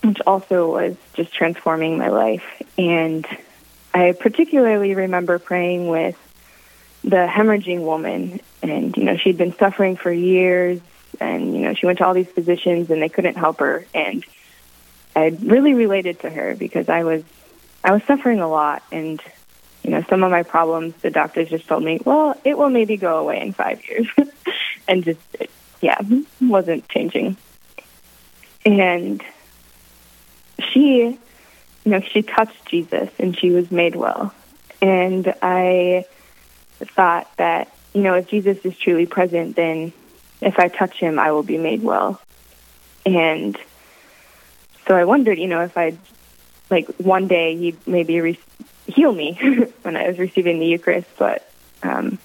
which 0.04 0.18
also 0.26 0.70
was 0.70 0.96
just 1.14 1.34
transforming 1.34 1.98
my 1.98 2.08
life. 2.08 2.62
And 2.78 3.26
I 3.92 4.12
particularly 4.12 4.94
remember 4.94 5.38
praying 5.38 5.88
with 5.88 6.16
the 7.02 7.26
hemorrhaging 7.26 7.80
woman 7.80 8.40
and 8.62 8.96
you 8.96 9.04
know 9.04 9.16
she'd 9.16 9.38
been 9.38 9.54
suffering 9.56 9.96
for 9.96 10.12
years 10.12 10.80
and 11.20 11.54
you 11.54 11.62
know 11.62 11.74
she 11.74 11.86
went 11.86 11.98
to 11.98 12.04
all 12.04 12.12
these 12.12 12.28
physicians 12.28 12.90
and 12.90 13.00
they 13.00 13.08
couldn't 13.08 13.36
help 13.36 13.60
her 13.60 13.86
and 13.94 14.24
I 15.14 15.36
really 15.40 15.74
related 15.74 16.20
to 16.20 16.30
her 16.30 16.54
because 16.54 16.88
I 16.88 17.04
was 17.04 17.24
I 17.84 17.92
was 17.92 18.02
suffering 18.04 18.40
a 18.40 18.48
lot 18.48 18.82
and 18.90 19.20
you 19.82 19.90
know 19.90 20.02
some 20.08 20.22
of 20.22 20.30
my 20.30 20.42
problems 20.42 20.94
the 21.02 21.10
doctors 21.10 21.48
just 21.48 21.66
told 21.66 21.82
me 21.82 22.00
well 22.04 22.38
it 22.44 22.58
will 22.58 22.70
maybe 22.70 22.96
go 22.96 23.18
away 23.18 23.40
in 23.40 23.52
5 23.52 23.88
years. 23.88 24.06
And 24.90 25.04
just 25.04 25.20
yeah 25.82 26.00
wasn't 26.40 26.88
changing. 26.88 27.36
And 28.64 29.22
she 30.72 31.18
you 31.84 31.90
know 31.90 32.00
she 32.00 32.22
touched 32.22 32.64
Jesus 32.66 33.10
and 33.18 33.38
she 33.38 33.50
was 33.50 33.70
made 33.70 33.94
well. 33.94 34.32
And 34.80 35.34
I 35.42 36.06
thought 36.78 37.30
that, 37.36 37.72
you 37.94 38.02
know, 38.02 38.14
if 38.14 38.28
Jesus 38.28 38.58
is 38.58 38.76
truly 38.78 39.06
present, 39.06 39.56
then 39.56 39.92
if 40.40 40.58
I 40.58 40.68
touch 40.68 40.98
him, 40.98 41.18
I 41.18 41.32
will 41.32 41.42
be 41.42 41.58
made 41.58 41.82
well. 41.82 42.20
And 43.04 43.58
so 44.86 44.94
I 44.94 45.04
wondered, 45.04 45.38
you 45.38 45.48
know, 45.48 45.62
if 45.62 45.76
I'd, 45.76 45.98
like, 46.70 46.88
one 46.96 47.28
day 47.28 47.56
he'd 47.56 47.86
maybe 47.86 48.20
re- 48.20 48.40
heal 48.86 49.12
me 49.12 49.38
when 49.82 49.96
I 49.96 50.08
was 50.08 50.18
receiving 50.18 50.58
the 50.58 50.66
Eucharist. 50.66 51.08
But 51.18 51.50
um, 51.82 52.18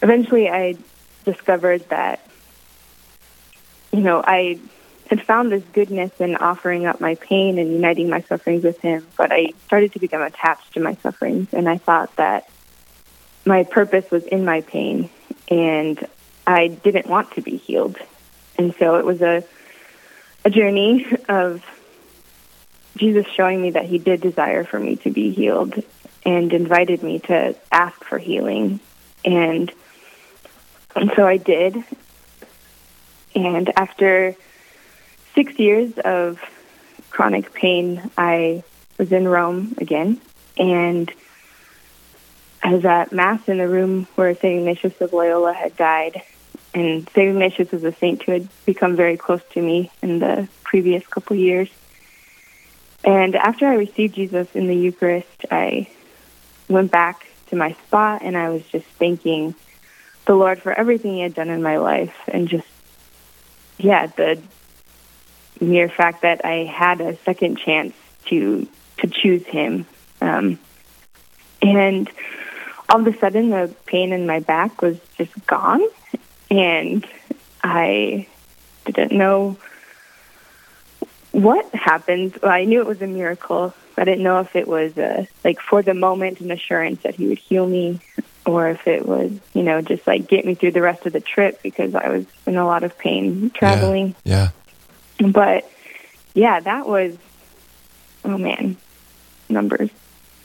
eventually 0.00 0.48
I 0.48 0.76
discovered 1.24 1.88
that, 1.90 2.26
you 3.92 4.00
know, 4.00 4.22
I 4.24 4.58
had 5.08 5.22
found 5.22 5.52
this 5.52 5.64
goodness 5.72 6.10
in 6.20 6.36
offering 6.36 6.86
up 6.86 7.00
my 7.00 7.16
pain 7.16 7.58
and 7.58 7.72
uniting 7.72 8.08
my 8.08 8.22
sufferings 8.22 8.64
with 8.64 8.80
him, 8.80 9.06
but 9.16 9.30
I 9.30 9.52
started 9.66 9.92
to 9.92 9.98
become 9.98 10.22
attached 10.22 10.72
to 10.74 10.80
my 10.80 10.94
sufferings. 10.96 11.52
And 11.52 11.68
I 11.68 11.78
thought 11.78 12.14
that 12.16 12.48
my 13.44 13.64
purpose 13.64 14.10
was 14.10 14.24
in 14.24 14.44
my 14.44 14.62
pain 14.62 15.10
and 15.48 16.06
I 16.46 16.68
didn't 16.68 17.06
want 17.06 17.32
to 17.32 17.42
be 17.42 17.56
healed. 17.56 17.98
And 18.56 18.74
so 18.76 18.96
it 18.96 19.04
was 19.04 19.20
a 19.20 19.44
a 20.44 20.50
journey 20.50 21.06
of 21.28 21.62
Jesus 22.96 23.26
showing 23.26 23.60
me 23.60 23.70
that 23.70 23.86
he 23.86 23.98
did 23.98 24.20
desire 24.20 24.64
for 24.64 24.78
me 24.78 24.96
to 24.96 25.10
be 25.10 25.30
healed 25.30 25.74
and 26.24 26.52
invited 26.52 27.02
me 27.02 27.18
to 27.20 27.56
ask 27.70 28.02
for 28.04 28.18
healing. 28.18 28.80
And 29.24 29.72
and 30.94 31.12
so 31.16 31.26
I 31.26 31.38
did. 31.38 31.82
And 33.34 33.72
after 33.76 34.36
6 35.34 35.58
years 35.58 35.98
of 35.98 36.40
chronic 37.10 37.54
pain, 37.54 38.10
I 38.18 38.62
was 38.98 39.10
in 39.10 39.26
Rome 39.26 39.74
again 39.78 40.20
and 40.58 41.10
I 42.62 42.74
was 42.74 42.84
at 42.84 43.10
Mass 43.10 43.48
in 43.48 43.58
the 43.58 43.68
room 43.68 44.06
where 44.14 44.34
St. 44.34 44.58
Ignatius 44.58 45.00
of 45.00 45.12
Loyola 45.12 45.52
had 45.52 45.76
died, 45.76 46.22
and 46.72 47.08
St. 47.08 47.30
Ignatius 47.30 47.72
was 47.72 47.82
a 47.82 47.92
saint 47.92 48.22
who 48.22 48.32
had 48.32 48.48
become 48.64 48.94
very 48.94 49.16
close 49.16 49.40
to 49.54 49.60
me 49.60 49.90
in 50.00 50.20
the 50.20 50.46
previous 50.62 51.04
couple 51.04 51.34
years. 51.34 51.68
And 53.04 53.34
after 53.34 53.66
I 53.66 53.74
received 53.74 54.14
Jesus 54.14 54.48
in 54.54 54.66
the 54.66 54.76
Eucharist, 54.76 55.46
I 55.50 55.88
went 56.68 56.90
back 56.90 57.26
to 57.48 57.56
my 57.56 57.72
spot 57.86 58.22
and 58.22 58.36
I 58.36 58.50
was 58.50 58.62
just 58.68 58.86
thanking 58.86 59.54
the 60.26 60.34
Lord 60.34 60.62
for 60.62 60.72
everything 60.72 61.14
He 61.14 61.20
had 61.20 61.34
done 61.34 61.48
in 61.48 61.62
my 61.62 61.78
life 61.78 62.14
and 62.28 62.48
just, 62.48 62.66
yeah, 63.78 64.06
the 64.06 64.40
mere 65.60 65.88
fact 65.88 66.22
that 66.22 66.44
I 66.44 66.64
had 66.64 67.00
a 67.00 67.16
second 67.18 67.58
chance 67.58 67.94
to 68.26 68.66
to 68.98 69.08
choose 69.08 69.44
Him. 69.46 69.86
Um, 70.20 70.58
and 71.60 72.10
all 72.88 73.00
of 73.00 73.06
a 73.06 73.18
sudden, 73.18 73.50
the 73.50 73.74
pain 73.86 74.12
in 74.12 74.26
my 74.26 74.40
back 74.40 74.80
was 74.82 74.98
just 75.16 75.32
gone, 75.46 75.82
and 76.50 77.06
I 77.62 78.26
didn't 78.86 79.12
know 79.12 79.56
what 81.32 81.74
happened. 81.74 82.38
Well, 82.42 82.52
I 82.52 82.64
knew 82.64 82.80
it 82.80 82.86
was 82.86 83.02
a 83.02 83.06
miracle. 83.06 83.74
I 83.96 84.04
didn't 84.04 84.22
know 84.22 84.40
if 84.40 84.54
it 84.56 84.66
was 84.66 84.96
a, 84.96 85.26
like 85.44 85.60
for 85.60 85.82
the 85.82 85.94
moment 85.94 86.40
an 86.40 86.50
assurance 86.50 87.02
that 87.02 87.14
he 87.14 87.26
would 87.26 87.38
heal 87.38 87.66
me 87.66 88.00
or 88.46 88.70
if 88.70 88.86
it 88.86 89.06
was, 89.06 89.32
you 89.54 89.62
know, 89.62 89.80
just 89.82 90.06
like 90.06 90.26
get 90.26 90.44
me 90.44 90.54
through 90.54 90.72
the 90.72 90.82
rest 90.82 91.06
of 91.06 91.12
the 91.12 91.20
trip 91.20 91.62
because 91.62 91.94
I 91.94 92.08
was 92.08 92.26
in 92.46 92.56
a 92.56 92.66
lot 92.66 92.84
of 92.84 92.96
pain 92.98 93.50
traveling. 93.50 94.14
Yeah. 94.24 94.50
But 95.18 95.70
yeah, 96.34 96.60
that 96.60 96.86
was, 96.86 97.16
oh 98.24 98.38
man, 98.38 98.76
numbers. 99.48 99.90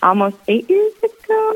Almost 0.01 0.37
eight 0.47 0.69
years 0.69 0.93
ago. 0.97 1.53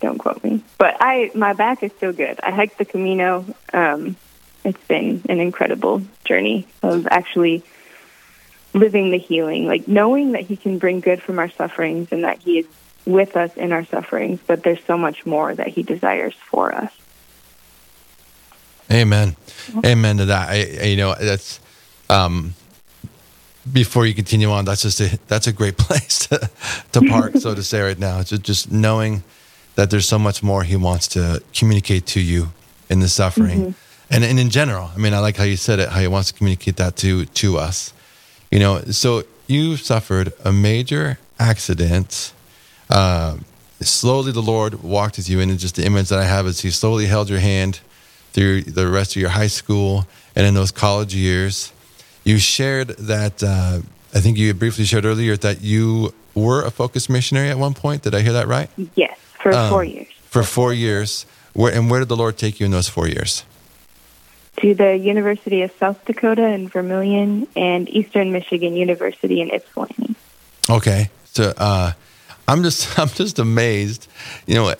Don't 0.00 0.18
quote 0.18 0.42
me. 0.42 0.64
But 0.78 0.96
I, 1.00 1.30
my 1.34 1.52
back 1.52 1.82
is 1.82 1.92
still 1.92 2.12
good. 2.12 2.40
I 2.42 2.50
hiked 2.50 2.78
the 2.78 2.84
Camino. 2.84 3.44
Um, 3.72 4.16
it's 4.64 4.82
been 4.84 5.22
an 5.28 5.38
incredible 5.38 6.02
journey 6.24 6.66
of 6.82 7.06
actually 7.08 7.62
living 8.74 9.10
the 9.10 9.18
healing, 9.18 9.66
like 9.66 9.86
knowing 9.88 10.32
that 10.32 10.42
He 10.42 10.56
can 10.56 10.78
bring 10.78 11.00
good 11.00 11.22
from 11.22 11.38
our 11.38 11.50
sufferings 11.50 12.08
and 12.10 12.24
that 12.24 12.38
He 12.42 12.58
is 12.60 12.66
with 13.04 13.36
us 13.36 13.54
in 13.56 13.72
our 13.72 13.84
sufferings, 13.84 14.40
but 14.46 14.62
there's 14.62 14.82
so 14.84 14.96
much 14.96 15.26
more 15.26 15.54
that 15.54 15.68
He 15.68 15.82
desires 15.82 16.34
for 16.34 16.74
us. 16.74 16.92
Amen. 18.90 19.36
Amen 19.84 20.18
to 20.18 20.26
that. 20.26 20.48
I, 20.50 20.54
I- 20.82 20.84
you 20.86 20.96
know, 20.96 21.14
that's 21.18 21.60
um, 22.10 22.54
before 23.72 24.06
you 24.06 24.14
continue 24.14 24.50
on. 24.50 24.64
That's 24.64 24.82
just 24.82 25.00
a 25.00 25.18
that's 25.28 25.46
a 25.46 25.52
great 25.52 25.76
place 25.78 26.26
to, 26.28 26.50
to 26.92 27.00
park, 27.08 27.36
so 27.36 27.54
to 27.54 27.62
say, 27.62 27.80
right 27.80 27.98
now. 27.98 28.20
It's 28.20 28.30
just, 28.30 28.42
just 28.42 28.72
knowing 28.72 29.22
that 29.76 29.90
there's 29.90 30.06
so 30.08 30.18
much 30.18 30.42
more 30.42 30.62
He 30.64 30.76
wants 30.76 31.08
to 31.08 31.42
communicate 31.54 32.06
to 32.08 32.20
you 32.20 32.48
in 32.90 33.00
the 33.00 33.08
suffering, 33.08 33.74
and 34.10 34.24
and 34.24 34.38
in 34.38 34.50
general. 34.50 34.90
I 34.94 34.98
mean, 34.98 35.14
I 35.14 35.20
like 35.20 35.36
how 35.36 35.44
you 35.44 35.56
said 35.56 35.78
it. 35.78 35.88
How 35.88 36.00
He 36.00 36.08
wants 36.08 36.30
to 36.32 36.34
communicate 36.36 36.76
that 36.76 36.96
to 36.96 37.24
to 37.24 37.58
us. 37.58 37.92
You 38.52 38.58
know, 38.58 38.82
so 38.82 39.24
you 39.46 39.76
suffered 39.78 40.34
a 40.44 40.52
major 40.52 41.18
accident. 41.38 42.34
Uh, 42.90 43.38
slowly, 43.80 44.30
the 44.30 44.42
Lord 44.42 44.82
walked 44.82 45.16
with 45.16 45.28
you, 45.30 45.40
and 45.40 45.58
just 45.58 45.76
the 45.76 45.86
image 45.86 46.10
that 46.10 46.18
I 46.18 46.24
have 46.24 46.46
is 46.46 46.60
He 46.60 46.70
slowly 46.70 47.06
held 47.06 47.30
your 47.30 47.38
hand 47.38 47.80
through 48.34 48.62
the 48.64 48.88
rest 48.88 49.16
of 49.16 49.22
your 49.22 49.30
high 49.30 49.46
school 49.46 50.06
and 50.36 50.46
in 50.46 50.52
those 50.52 50.70
college 50.70 51.14
years. 51.14 51.72
You 52.24 52.36
shared 52.38 52.88
that, 52.88 53.42
uh, 53.42 53.80
I 54.14 54.20
think 54.20 54.36
you 54.36 54.52
briefly 54.52 54.84
shared 54.84 55.06
earlier 55.06 55.34
that 55.38 55.62
you 55.62 56.12
were 56.34 56.62
a 56.62 56.70
focus 56.70 57.08
missionary 57.08 57.48
at 57.48 57.56
one 57.56 57.72
point. 57.72 58.02
Did 58.02 58.14
I 58.14 58.20
hear 58.20 58.34
that 58.34 58.48
right? 58.48 58.68
Yes, 58.94 59.18
for 59.42 59.54
Um, 59.54 59.70
four 59.70 59.84
years. 59.84 60.08
For 60.28 60.42
four 60.42 60.74
years. 60.74 61.24
Where, 61.54 61.72
and 61.72 61.90
where 61.90 62.00
did 62.00 62.08
the 62.10 62.16
Lord 62.16 62.36
take 62.36 62.60
you 62.60 62.66
in 62.66 62.72
those 62.72 62.88
four 62.88 63.08
years? 63.08 63.44
To 64.58 64.74
the 64.74 64.96
University 64.96 65.62
of 65.62 65.72
South 65.72 66.04
Dakota 66.04 66.46
in 66.46 66.68
Vermilion 66.68 67.48
and 67.56 67.88
Eastern 67.88 68.32
Michigan 68.32 68.76
University 68.76 69.40
in 69.40 69.50
Ypsilanti. 69.50 70.14
Okay. 70.68 71.10
So 71.24 71.52
uh, 71.56 71.92
I'm 72.46 72.62
just 72.62 72.98
I'm 72.98 73.08
just 73.08 73.38
amazed. 73.38 74.08
You 74.46 74.54
know, 74.54 74.74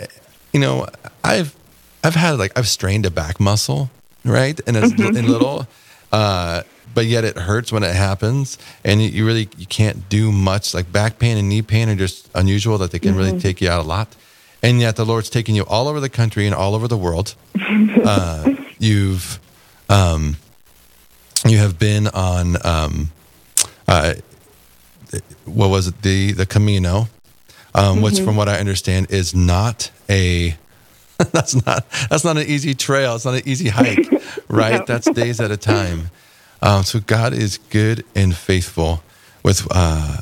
you 0.53 0.61
know, 0.61 0.87
I've 1.25 1.57
I've 2.05 2.15
had 2.15 2.33
like 2.33 2.57
I've 2.57 2.69
strained 2.69 3.07
a 3.07 3.11
back 3.11 3.41
muscle, 3.41 3.91
right? 4.25 4.61
And 4.67 4.77
it's 4.77 4.93
in 4.93 5.27
little 5.27 5.67
uh 6.13 6.63
but 6.95 7.07
yet 7.07 7.25
it 7.25 7.37
hurts 7.37 7.73
when 7.73 7.83
it 7.83 7.95
happens 7.95 8.59
and 8.85 9.03
you, 9.03 9.09
you 9.09 9.27
really 9.27 9.49
you 9.57 9.67
can't 9.67 10.09
do 10.09 10.31
much 10.31 10.75
like 10.75 10.93
back 10.93 11.19
pain 11.19 11.37
and 11.37 11.49
knee 11.49 11.63
pain 11.63 11.89
are 11.89 11.97
just 11.97 12.29
unusual 12.35 12.79
that 12.79 12.91
they 12.91 12.99
can 12.99 13.17
really 13.17 13.39
take 13.39 13.61
you 13.61 13.69
out 13.69 13.85
a 13.85 13.89
lot 13.89 14.15
and 14.63 14.81
yet 14.81 14.97
the 14.97 15.05
lord's 15.05 15.31
taking 15.31 15.55
you 15.55 15.65
all 15.65 15.89
over 15.89 16.01
the 16.01 16.11
country 16.11 16.47
and 16.47 16.55
all 16.55 16.75
over 16.75 16.87
the 16.87 16.97
world 16.97 17.35
uh, 18.05 18.55
you've 18.79 19.41
um, 19.93 20.37
you 21.47 21.59
have 21.59 21.79
been 21.79 22.09
on 22.09 22.57
um, 22.67 23.11
uh, 23.87 24.15
what 25.45 25.69
was 25.69 25.89
it 25.89 26.03
the 26.03 26.33
the 26.33 26.47
Camino, 26.47 27.09
um, 27.75 28.01
which 28.01 28.21
from 28.21 28.37
what 28.37 28.49
I 28.49 28.59
understand 28.59 29.11
is 29.11 29.35
not 29.35 29.91
a 30.09 30.57
that's 31.33 31.55
not 31.67 31.89
that's 32.09 32.25
not 32.25 32.37
an 32.39 32.47
easy 32.47 32.75
trail. 32.75 33.15
It's 33.15 33.25
not 33.25 33.35
an 33.35 33.43
easy 33.45 33.69
hike, 33.69 34.09
right? 34.49 34.81
No. 34.81 34.85
That's 34.87 35.11
days 35.11 35.41
at 35.41 35.51
a 35.51 35.57
time. 35.57 36.11
Um, 36.63 36.85
so 36.85 37.01
God 37.01 37.33
is 37.35 37.59
good 37.59 38.05
and 38.15 38.35
faithful 38.35 39.03
with 39.43 39.67
uh, 39.71 40.21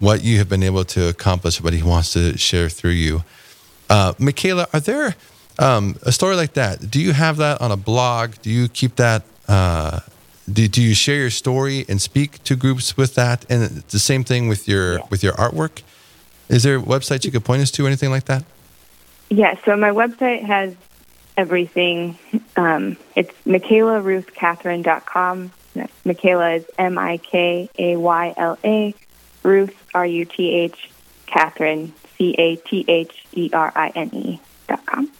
what 0.00 0.24
you 0.24 0.38
have 0.38 0.48
been 0.48 0.62
able 0.62 0.84
to 0.86 1.08
accomplish, 1.08 1.60
what 1.60 1.74
He 1.74 1.82
wants 1.82 2.12
to 2.14 2.36
share 2.38 2.68
through 2.68 2.92
you. 2.92 3.22
Uh, 3.90 4.14
Mikayla, 4.14 4.72
are 4.72 4.80
there 4.80 5.14
um, 5.58 5.96
a 6.02 6.12
story 6.12 6.36
like 6.36 6.54
that? 6.54 6.90
Do 6.90 7.00
you 7.00 7.12
have 7.12 7.36
that 7.38 7.60
on 7.60 7.72
a 7.72 7.76
blog? 7.76 8.34
Do 8.42 8.50
you 8.50 8.68
keep 8.68 8.96
that? 8.96 9.22
Uh, 9.48 10.00
do, 10.50 10.66
do 10.68 10.82
you 10.82 10.94
share 10.94 11.16
your 11.16 11.30
story 11.30 11.84
and 11.88 12.00
speak 12.00 12.42
to 12.44 12.56
groups 12.56 12.96
with 12.96 13.14
that? 13.14 13.44
And 13.48 13.82
the 13.88 13.98
same 13.98 14.24
thing 14.24 14.48
with 14.48 14.68
your 14.68 15.00
with 15.10 15.22
your 15.22 15.34
artwork. 15.34 15.82
Is 16.48 16.64
there 16.64 16.80
websites 16.80 17.24
you 17.24 17.30
could 17.30 17.44
point 17.44 17.62
us 17.62 17.70
to, 17.72 17.86
anything 17.86 18.10
like 18.10 18.24
that? 18.24 18.44
Yeah, 19.30 19.56
so 19.64 19.76
my 19.76 19.90
website 19.90 20.42
has 20.42 20.74
everything. 21.36 22.18
Um, 22.56 22.96
it's 23.16 23.32
MikaylaRuthCatherine.com. 23.46 25.52
Mikayla 26.04 26.58
is 26.58 26.66
M 26.76 26.98
I 26.98 27.16
K 27.16 27.70
A 27.78 27.96
Y 27.96 28.34
L 28.36 28.58
A. 28.62 28.94
Ruth, 29.42 29.74
R 29.94 30.06
U 30.06 30.24
T 30.24 30.50
H, 30.50 30.90
Catherine, 31.26 31.92
C 32.16 32.34
A 32.38 32.56
T 32.56 32.84
H 32.88 33.24
E 33.32 33.50
R 33.52 33.72
I 33.74 33.92
N 33.94 34.14
E 34.14 34.40
dot 34.68 34.84
com. 34.86 35.10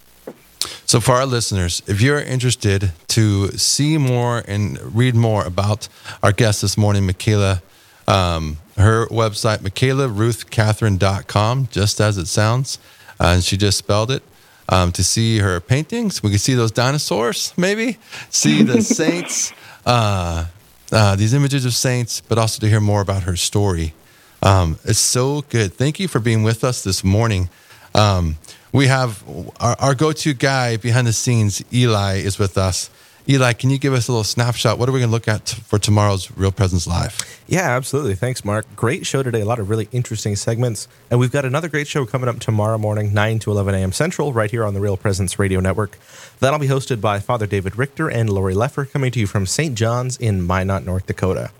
So, 0.92 1.00
for 1.00 1.12
our 1.12 1.24
listeners, 1.24 1.81
if 1.87 2.02
you're 2.02 2.20
interested 2.20 2.92
to 3.09 3.48
see 3.57 3.96
more 3.96 4.42
and 4.46 4.78
read 4.94 5.14
more 5.14 5.42
about 5.42 5.88
our 6.22 6.33
guest 6.33 6.61
this 6.61 6.76
morning, 6.76 7.09
Mikayla, 7.09 7.62
um, 8.07 8.59
her 8.76 9.07
website, 9.07 9.61
MikaylaRuthCatherine.com, 9.61 11.68
just 11.70 11.98
as 11.98 12.18
it 12.18 12.26
sounds. 12.26 12.78
Uh, 13.18 13.28
and 13.28 13.42
she 13.42 13.57
just 13.57 13.78
spelled 13.78 14.11
it. 14.11 14.22
Um, 14.68 14.92
to 14.92 15.02
see 15.02 15.38
her 15.38 15.61
paintings, 15.61 16.22
we 16.22 16.28
can 16.28 16.38
see 16.38 16.52
those 16.52 16.70
dinosaurs, 16.70 17.55
maybe, 17.57 17.96
see 18.28 18.62
the 18.62 18.83
saints, 18.98 19.55
uh, 19.87 20.44
uh, 20.92 21.16
these 21.16 21.33
images 21.33 21.64
of 21.64 21.72
saints, 21.72 22.20
but 22.20 22.37
also 22.37 22.61
to 22.61 22.68
hear 22.68 22.81
more 22.81 23.00
about 23.00 23.22
her 23.22 23.37
story. 23.37 23.94
Um, 24.42 24.78
it's 24.85 24.98
so 24.98 25.40
good. 25.48 25.72
Thank 25.72 25.98
you 25.98 26.07
for 26.07 26.20
being 26.20 26.42
with 26.42 26.62
us 26.62 26.85
this 26.85 27.02
morning. 27.02 27.48
Um, 27.94 28.37
we 28.73 28.87
have 28.87 29.23
our, 29.61 29.77
our 29.79 29.95
go-to 29.95 30.35
guy 30.35 30.77
behind 30.77 31.07
the 31.07 31.13
scenes, 31.13 31.63
Eli, 31.73 32.17
is 32.17 32.39
with 32.39 32.57
us. 32.57 32.91
Eli, 33.29 33.53
can 33.53 33.71
you 33.71 33.79
give 33.79 33.93
us 33.93 34.09
a 34.09 34.13
little 34.13 34.25
snapshot? 34.25 34.79
What 34.79 34.89
are 34.89 34.93
we 34.93 34.99
going 34.99 35.09
to 35.09 35.13
look 35.13 35.29
at 35.29 35.47
t- 35.47 35.63
for 35.63 35.79
tomorrow's 35.79 36.37
Real 36.37 36.51
Presence 36.51 36.89
Live? 36.89 37.17
Yeah, 37.47 37.71
absolutely. 37.77 38.17
Thanks, 38.17 38.45
Mark. 38.45 38.67
Great 38.75 39.07
show 39.07 39.23
today. 39.23 39.43
A 39.43 39.45
lot 39.45 39.61
of 39.61 39.71
really 39.71 39.89
interesting 39.93 40.35
segments. 40.35 40.89
And 41.09 41.21
we've 41.21 41.31
got 41.31 41.45
another 41.45 41.69
great 41.69 41.87
show 41.87 42.05
coming 42.05 42.29
up 42.29 42.41
tomorrow 42.41 42.79
morning, 42.79 43.15
9 43.15 43.39
to 43.41 43.53
11 43.53 43.77
a.m. 43.77 43.93
Central, 43.93 44.33
right 44.33 44.51
here 44.51 44.65
on 44.65 44.75
the 44.75 44.81
Real 44.81 44.97
Presence 44.97 45.39
Radio 45.39 45.61
Network. 45.61 45.99
That'll 46.41 46.59
be 46.59 46.67
hosted 46.67 47.01
by 47.01 47.21
Father 47.21 47.47
David 47.47 47.79
Richter 47.79 48.09
and 48.09 48.29
Lori 48.29 48.55
Leffer, 48.55 48.91
coming 48.91 49.13
to 49.13 49.21
you 49.21 49.29
from 49.29 49.47
St. 49.47 49.77
John's 49.77 50.17
in 50.17 50.45
Minot, 50.45 50.85
North 50.85 51.07
Dakota. 51.07 51.53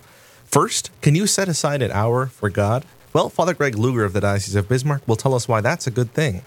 First, 0.45 0.91
can 1.01 1.15
you 1.15 1.29
set 1.29 1.49
aside 1.49 1.81
an 1.81 1.93
hour 1.93 2.27
for 2.27 2.51
God? 2.51 2.85
Well, 3.13 3.29
Father 3.29 3.55
Greg 3.55 3.77
Luger 3.77 4.05
of 4.05 4.15
the 4.15 4.21
Diocese 4.21 4.57
of 4.57 4.69
Bismarck 4.69 5.07
will 5.07 5.17
tell 5.17 5.35
us 5.35 5.47
why 5.47 5.61
that's 5.61 5.87
a 5.87 5.93
good 5.93 6.13
thing. 6.13 6.43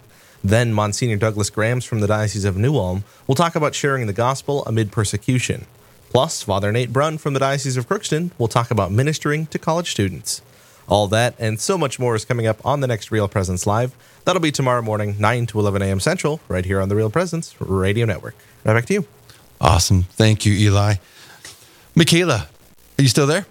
Then, 0.46 0.74
Monsignor 0.74 1.16
Douglas 1.16 1.50
Grams 1.50 1.86
from 1.86 2.02
the 2.02 2.08
Diocese 2.08 2.46
of 2.46 2.56
New 2.56 2.76
Ulm 2.76 3.04
will 3.26 3.34
talk 3.34 3.56
about 3.56 3.74
sharing 3.74 4.06
the 4.06 4.14
gospel 4.14 4.64
amid 4.66 4.92
persecution. 4.92 5.66
Plus, 6.12 6.44
Father 6.44 6.72
Nate 6.72 6.94
Brunn 6.94 7.18
from 7.18 7.34
the 7.34 7.40
Diocese 7.40 7.78
of 7.78 7.90
Crookston 7.90 8.30
will 8.38 8.48
talk 8.48 8.70
about 8.70 8.92
ministering 8.92 9.48
to 9.48 9.58
college 9.58 9.90
students. 9.90 10.44
All 10.88 11.08
that 11.08 11.34
and 11.40 11.60
so 11.60 11.80
much 11.80 11.98
more 11.98 12.14
is 12.14 12.26
coming 12.26 12.46
up 12.46 12.64
on 12.64 12.82
the 12.82 12.86
next 12.86 13.10
Real 13.10 13.28
Presence 13.28 13.66
Live. 13.66 13.96
That'll 14.24 14.40
be 14.40 14.52
tomorrow 14.52 14.84
morning, 14.84 15.16
9 15.18 15.48
to 15.48 15.60
11 15.60 15.82
a.m. 15.82 16.00
Central, 16.00 16.40
right 16.48 16.64
here 16.64 16.80
on 16.80 16.90
the 16.90 16.96
Real 16.96 17.10
Presence 17.10 17.60
Radio 17.60 18.06
Network. 18.06 18.36
Right 18.64 18.76
back 18.76 18.86
to 18.86 18.94
you. 18.94 19.08
Awesome. 19.60 20.04
Thank 20.04 20.46
you, 20.46 20.54
Eli. 20.54 20.98
Mikayla, 21.96 22.42
are 22.44 23.02
you 23.02 23.08
still 23.08 23.26
there? 23.26 23.48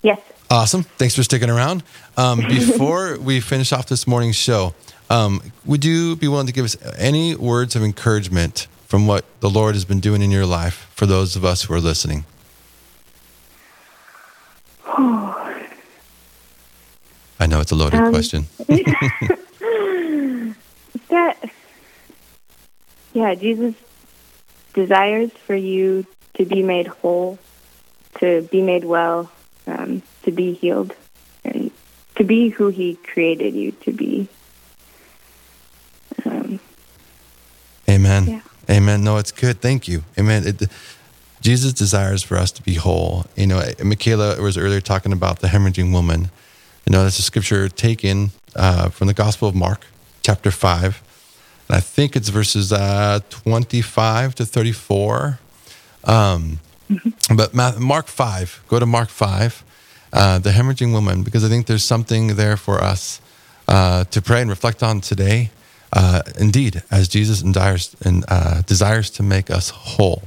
Yes. 0.00 0.18
Awesome. 0.48 0.84
Thanks 0.84 1.14
for 1.14 1.22
sticking 1.22 1.50
around. 1.50 1.82
Um, 2.16 2.40
before 2.48 3.18
we 3.18 3.40
finish 3.40 3.70
off 3.70 3.86
this 3.86 4.06
morning's 4.06 4.36
show, 4.36 4.74
um, 5.10 5.42
would 5.66 5.84
you 5.84 6.16
be 6.16 6.28
willing 6.28 6.46
to 6.46 6.52
give 6.52 6.64
us 6.64 6.76
any 6.96 7.34
words 7.34 7.76
of 7.76 7.82
encouragement 7.82 8.66
from 8.86 9.06
what 9.06 9.24
the 9.40 9.50
Lord 9.50 9.74
has 9.74 9.84
been 9.84 10.00
doing 10.00 10.22
in 10.22 10.30
your 10.30 10.46
life 10.46 10.90
for 10.94 11.04
those 11.06 11.36
of 11.36 11.44
us 11.44 11.64
who 11.64 11.74
are 11.74 11.80
listening? 11.80 12.24
I 17.42 17.46
know 17.46 17.60
it's 17.60 17.72
a 17.72 17.76
loaded 17.76 18.00
Um, 18.00 18.10
question. 18.12 18.46
that 21.08 21.36
yeah 23.12 23.34
jesus 23.34 23.74
desires 24.74 25.30
for 25.46 25.54
you 25.56 26.06
to 26.34 26.44
be 26.44 26.62
made 26.62 26.86
whole 26.86 27.38
to 28.20 28.42
be 28.42 28.62
made 28.62 28.84
well 28.84 29.30
um, 29.66 30.02
to 30.22 30.30
be 30.30 30.52
healed 30.52 30.94
and 31.44 31.70
to 32.16 32.22
be 32.24 32.48
who 32.50 32.68
he 32.68 32.94
created 32.96 33.54
you 33.54 33.72
to 33.72 33.92
be 33.92 34.28
Amen. 37.90 38.26
Yeah. 38.26 38.40
Amen. 38.70 39.02
No, 39.02 39.16
it's 39.16 39.32
good. 39.32 39.60
Thank 39.60 39.88
you. 39.88 40.04
Amen. 40.18 40.46
It, 40.46 40.70
Jesus 41.40 41.72
desires 41.72 42.22
for 42.22 42.36
us 42.36 42.52
to 42.52 42.62
be 42.62 42.74
whole. 42.74 43.24
You 43.34 43.46
know, 43.48 43.60
Mikayla 43.78 44.38
was 44.38 44.56
earlier 44.56 44.80
talking 44.80 45.12
about 45.12 45.40
the 45.40 45.48
hemorrhaging 45.48 45.92
woman. 45.92 46.30
You 46.86 46.92
know, 46.92 47.02
that's 47.02 47.18
a 47.18 47.22
scripture 47.22 47.68
taken 47.68 48.30
uh, 48.54 48.90
from 48.90 49.08
the 49.08 49.14
Gospel 49.14 49.48
of 49.48 49.54
Mark, 49.54 49.86
chapter 50.22 50.50
5. 50.50 51.02
And 51.68 51.76
I 51.76 51.80
think 51.80 52.14
it's 52.14 52.28
verses 52.28 52.72
uh, 52.72 53.20
25 53.30 54.34
to 54.36 54.46
34. 54.46 55.38
Um, 56.04 56.60
but 57.34 57.54
Mark 57.54 58.06
5, 58.06 58.64
go 58.68 58.78
to 58.78 58.86
Mark 58.86 59.08
5, 59.08 59.64
uh, 60.12 60.38
the 60.38 60.50
hemorrhaging 60.50 60.92
woman, 60.92 61.22
because 61.22 61.44
I 61.44 61.48
think 61.48 61.66
there's 61.66 61.84
something 61.84 62.36
there 62.36 62.56
for 62.56 62.82
us 62.82 63.20
uh, 63.68 64.04
to 64.04 64.20
pray 64.20 64.40
and 64.42 64.50
reflect 64.50 64.82
on 64.82 65.00
today. 65.00 65.50
Uh, 65.92 66.22
indeed, 66.38 66.82
as 66.90 67.08
Jesus 67.08 67.42
desires, 67.42 67.96
and, 68.04 68.24
uh, 68.28 68.62
desires 68.62 69.10
to 69.10 69.22
make 69.22 69.50
us 69.50 69.70
whole. 69.70 70.22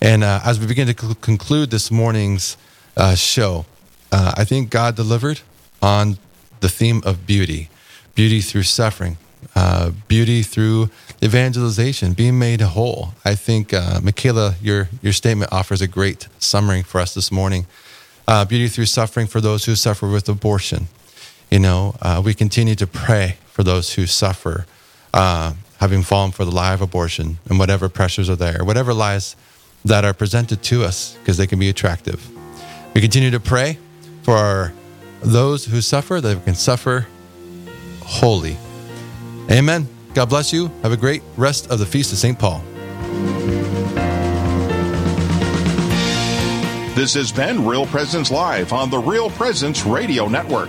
And 0.00 0.24
uh, 0.24 0.40
as 0.44 0.58
we 0.58 0.66
begin 0.66 0.92
to 0.92 1.00
cl- 1.00 1.14
conclude 1.16 1.70
this 1.70 1.90
morning's 1.90 2.56
uh, 2.96 3.14
show, 3.14 3.66
uh, 4.10 4.32
I 4.36 4.44
think 4.44 4.70
God 4.70 4.96
delivered 4.96 5.42
on 5.80 6.18
the 6.60 6.68
theme 6.68 7.02
of 7.04 7.26
beauty 7.26 7.68
beauty 8.16 8.40
through 8.40 8.64
suffering, 8.64 9.16
uh, 9.54 9.90
beauty 10.08 10.42
through 10.42 10.90
evangelization, 11.22 12.12
being 12.12 12.38
made 12.38 12.60
whole. 12.60 13.14
I 13.24 13.34
think, 13.34 13.68
Mikayla, 13.68 14.56
your, 14.60 14.88
your 15.00 15.12
statement 15.12 15.52
offers 15.52 15.80
a 15.80 15.86
great 15.86 16.28
summary 16.38 16.82
for 16.82 17.00
us 17.00 17.14
this 17.14 17.30
morning. 17.30 17.66
Beauty 18.26 18.68
through 18.68 18.86
suffering 18.86 19.26
for 19.26 19.40
those 19.40 19.64
who 19.64 19.74
suffer 19.74 20.06
with 20.08 20.28
abortion. 20.28 20.88
You 21.50 21.60
know, 21.60 21.94
we 22.22 22.34
continue 22.34 22.74
to 22.74 22.86
pray 22.86 23.38
for 23.46 23.62
those 23.62 23.94
who 23.94 24.06
suffer, 24.06 24.66
uh, 25.12 25.54
having 25.78 26.02
fallen 26.02 26.30
for 26.30 26.44
the 26.44 26.50
lie 26.50 26.74
of 26.74 26.80
abortion 26.80 27.38
and 27.48 27.58
whatever 27.58 27.88
pressures 27.88 28.28
are 28.28 28.36
there, 28.36 28.64
whatever 28.64 28.92
lies 28.92 29.36
that 29.84 30.04
are 30.04 30.12
presented 30.12 30.62
to 30.62 30.84
us 30.84 31.16
because 31.20 31.36
they 31.36 31.46
can 31.46 31.58
be 31.58 31.68
attractive. 31.68 32.28
We 32.94 33.00
continue 33.00 33.30
to 33.30 33.40
pray 33.40 33.78
for 34.22 34.72
those 35.22 35.64
who 35.64 35.80
suffer 35.80 36.20
that 36.20 36.38
we 36.38 36.44
can 36.44 36.54
suffer 36.54 37.06
wholly. 38.02 38.56
Amen. 39.50 39.88
God 40.14 40.28
bless 40.28 40.52
you. 40.52 40.70
Have 40.82 40.92
a 40.92 40.96
great 40.96 41.22
rest 41.36 41.70
of 41.70 41.78
the 41.78 41.86
Feast 41.86 42.12
of 42.12 42.18
St. 42.18 42.38
Paul. 42.38 42.62
This 46.94 47.14
has 47.14 47.32
been 47.32 47.64
Real 47.64 47.86
Presence 47.86 48.30
Live 48.30 48.72
on 48.72 48.90
the 48.90 48.98
Real 48.98 49.30
Presence 49.30 49.86
Radio 49.86 50.28
Network. 50.28 50.68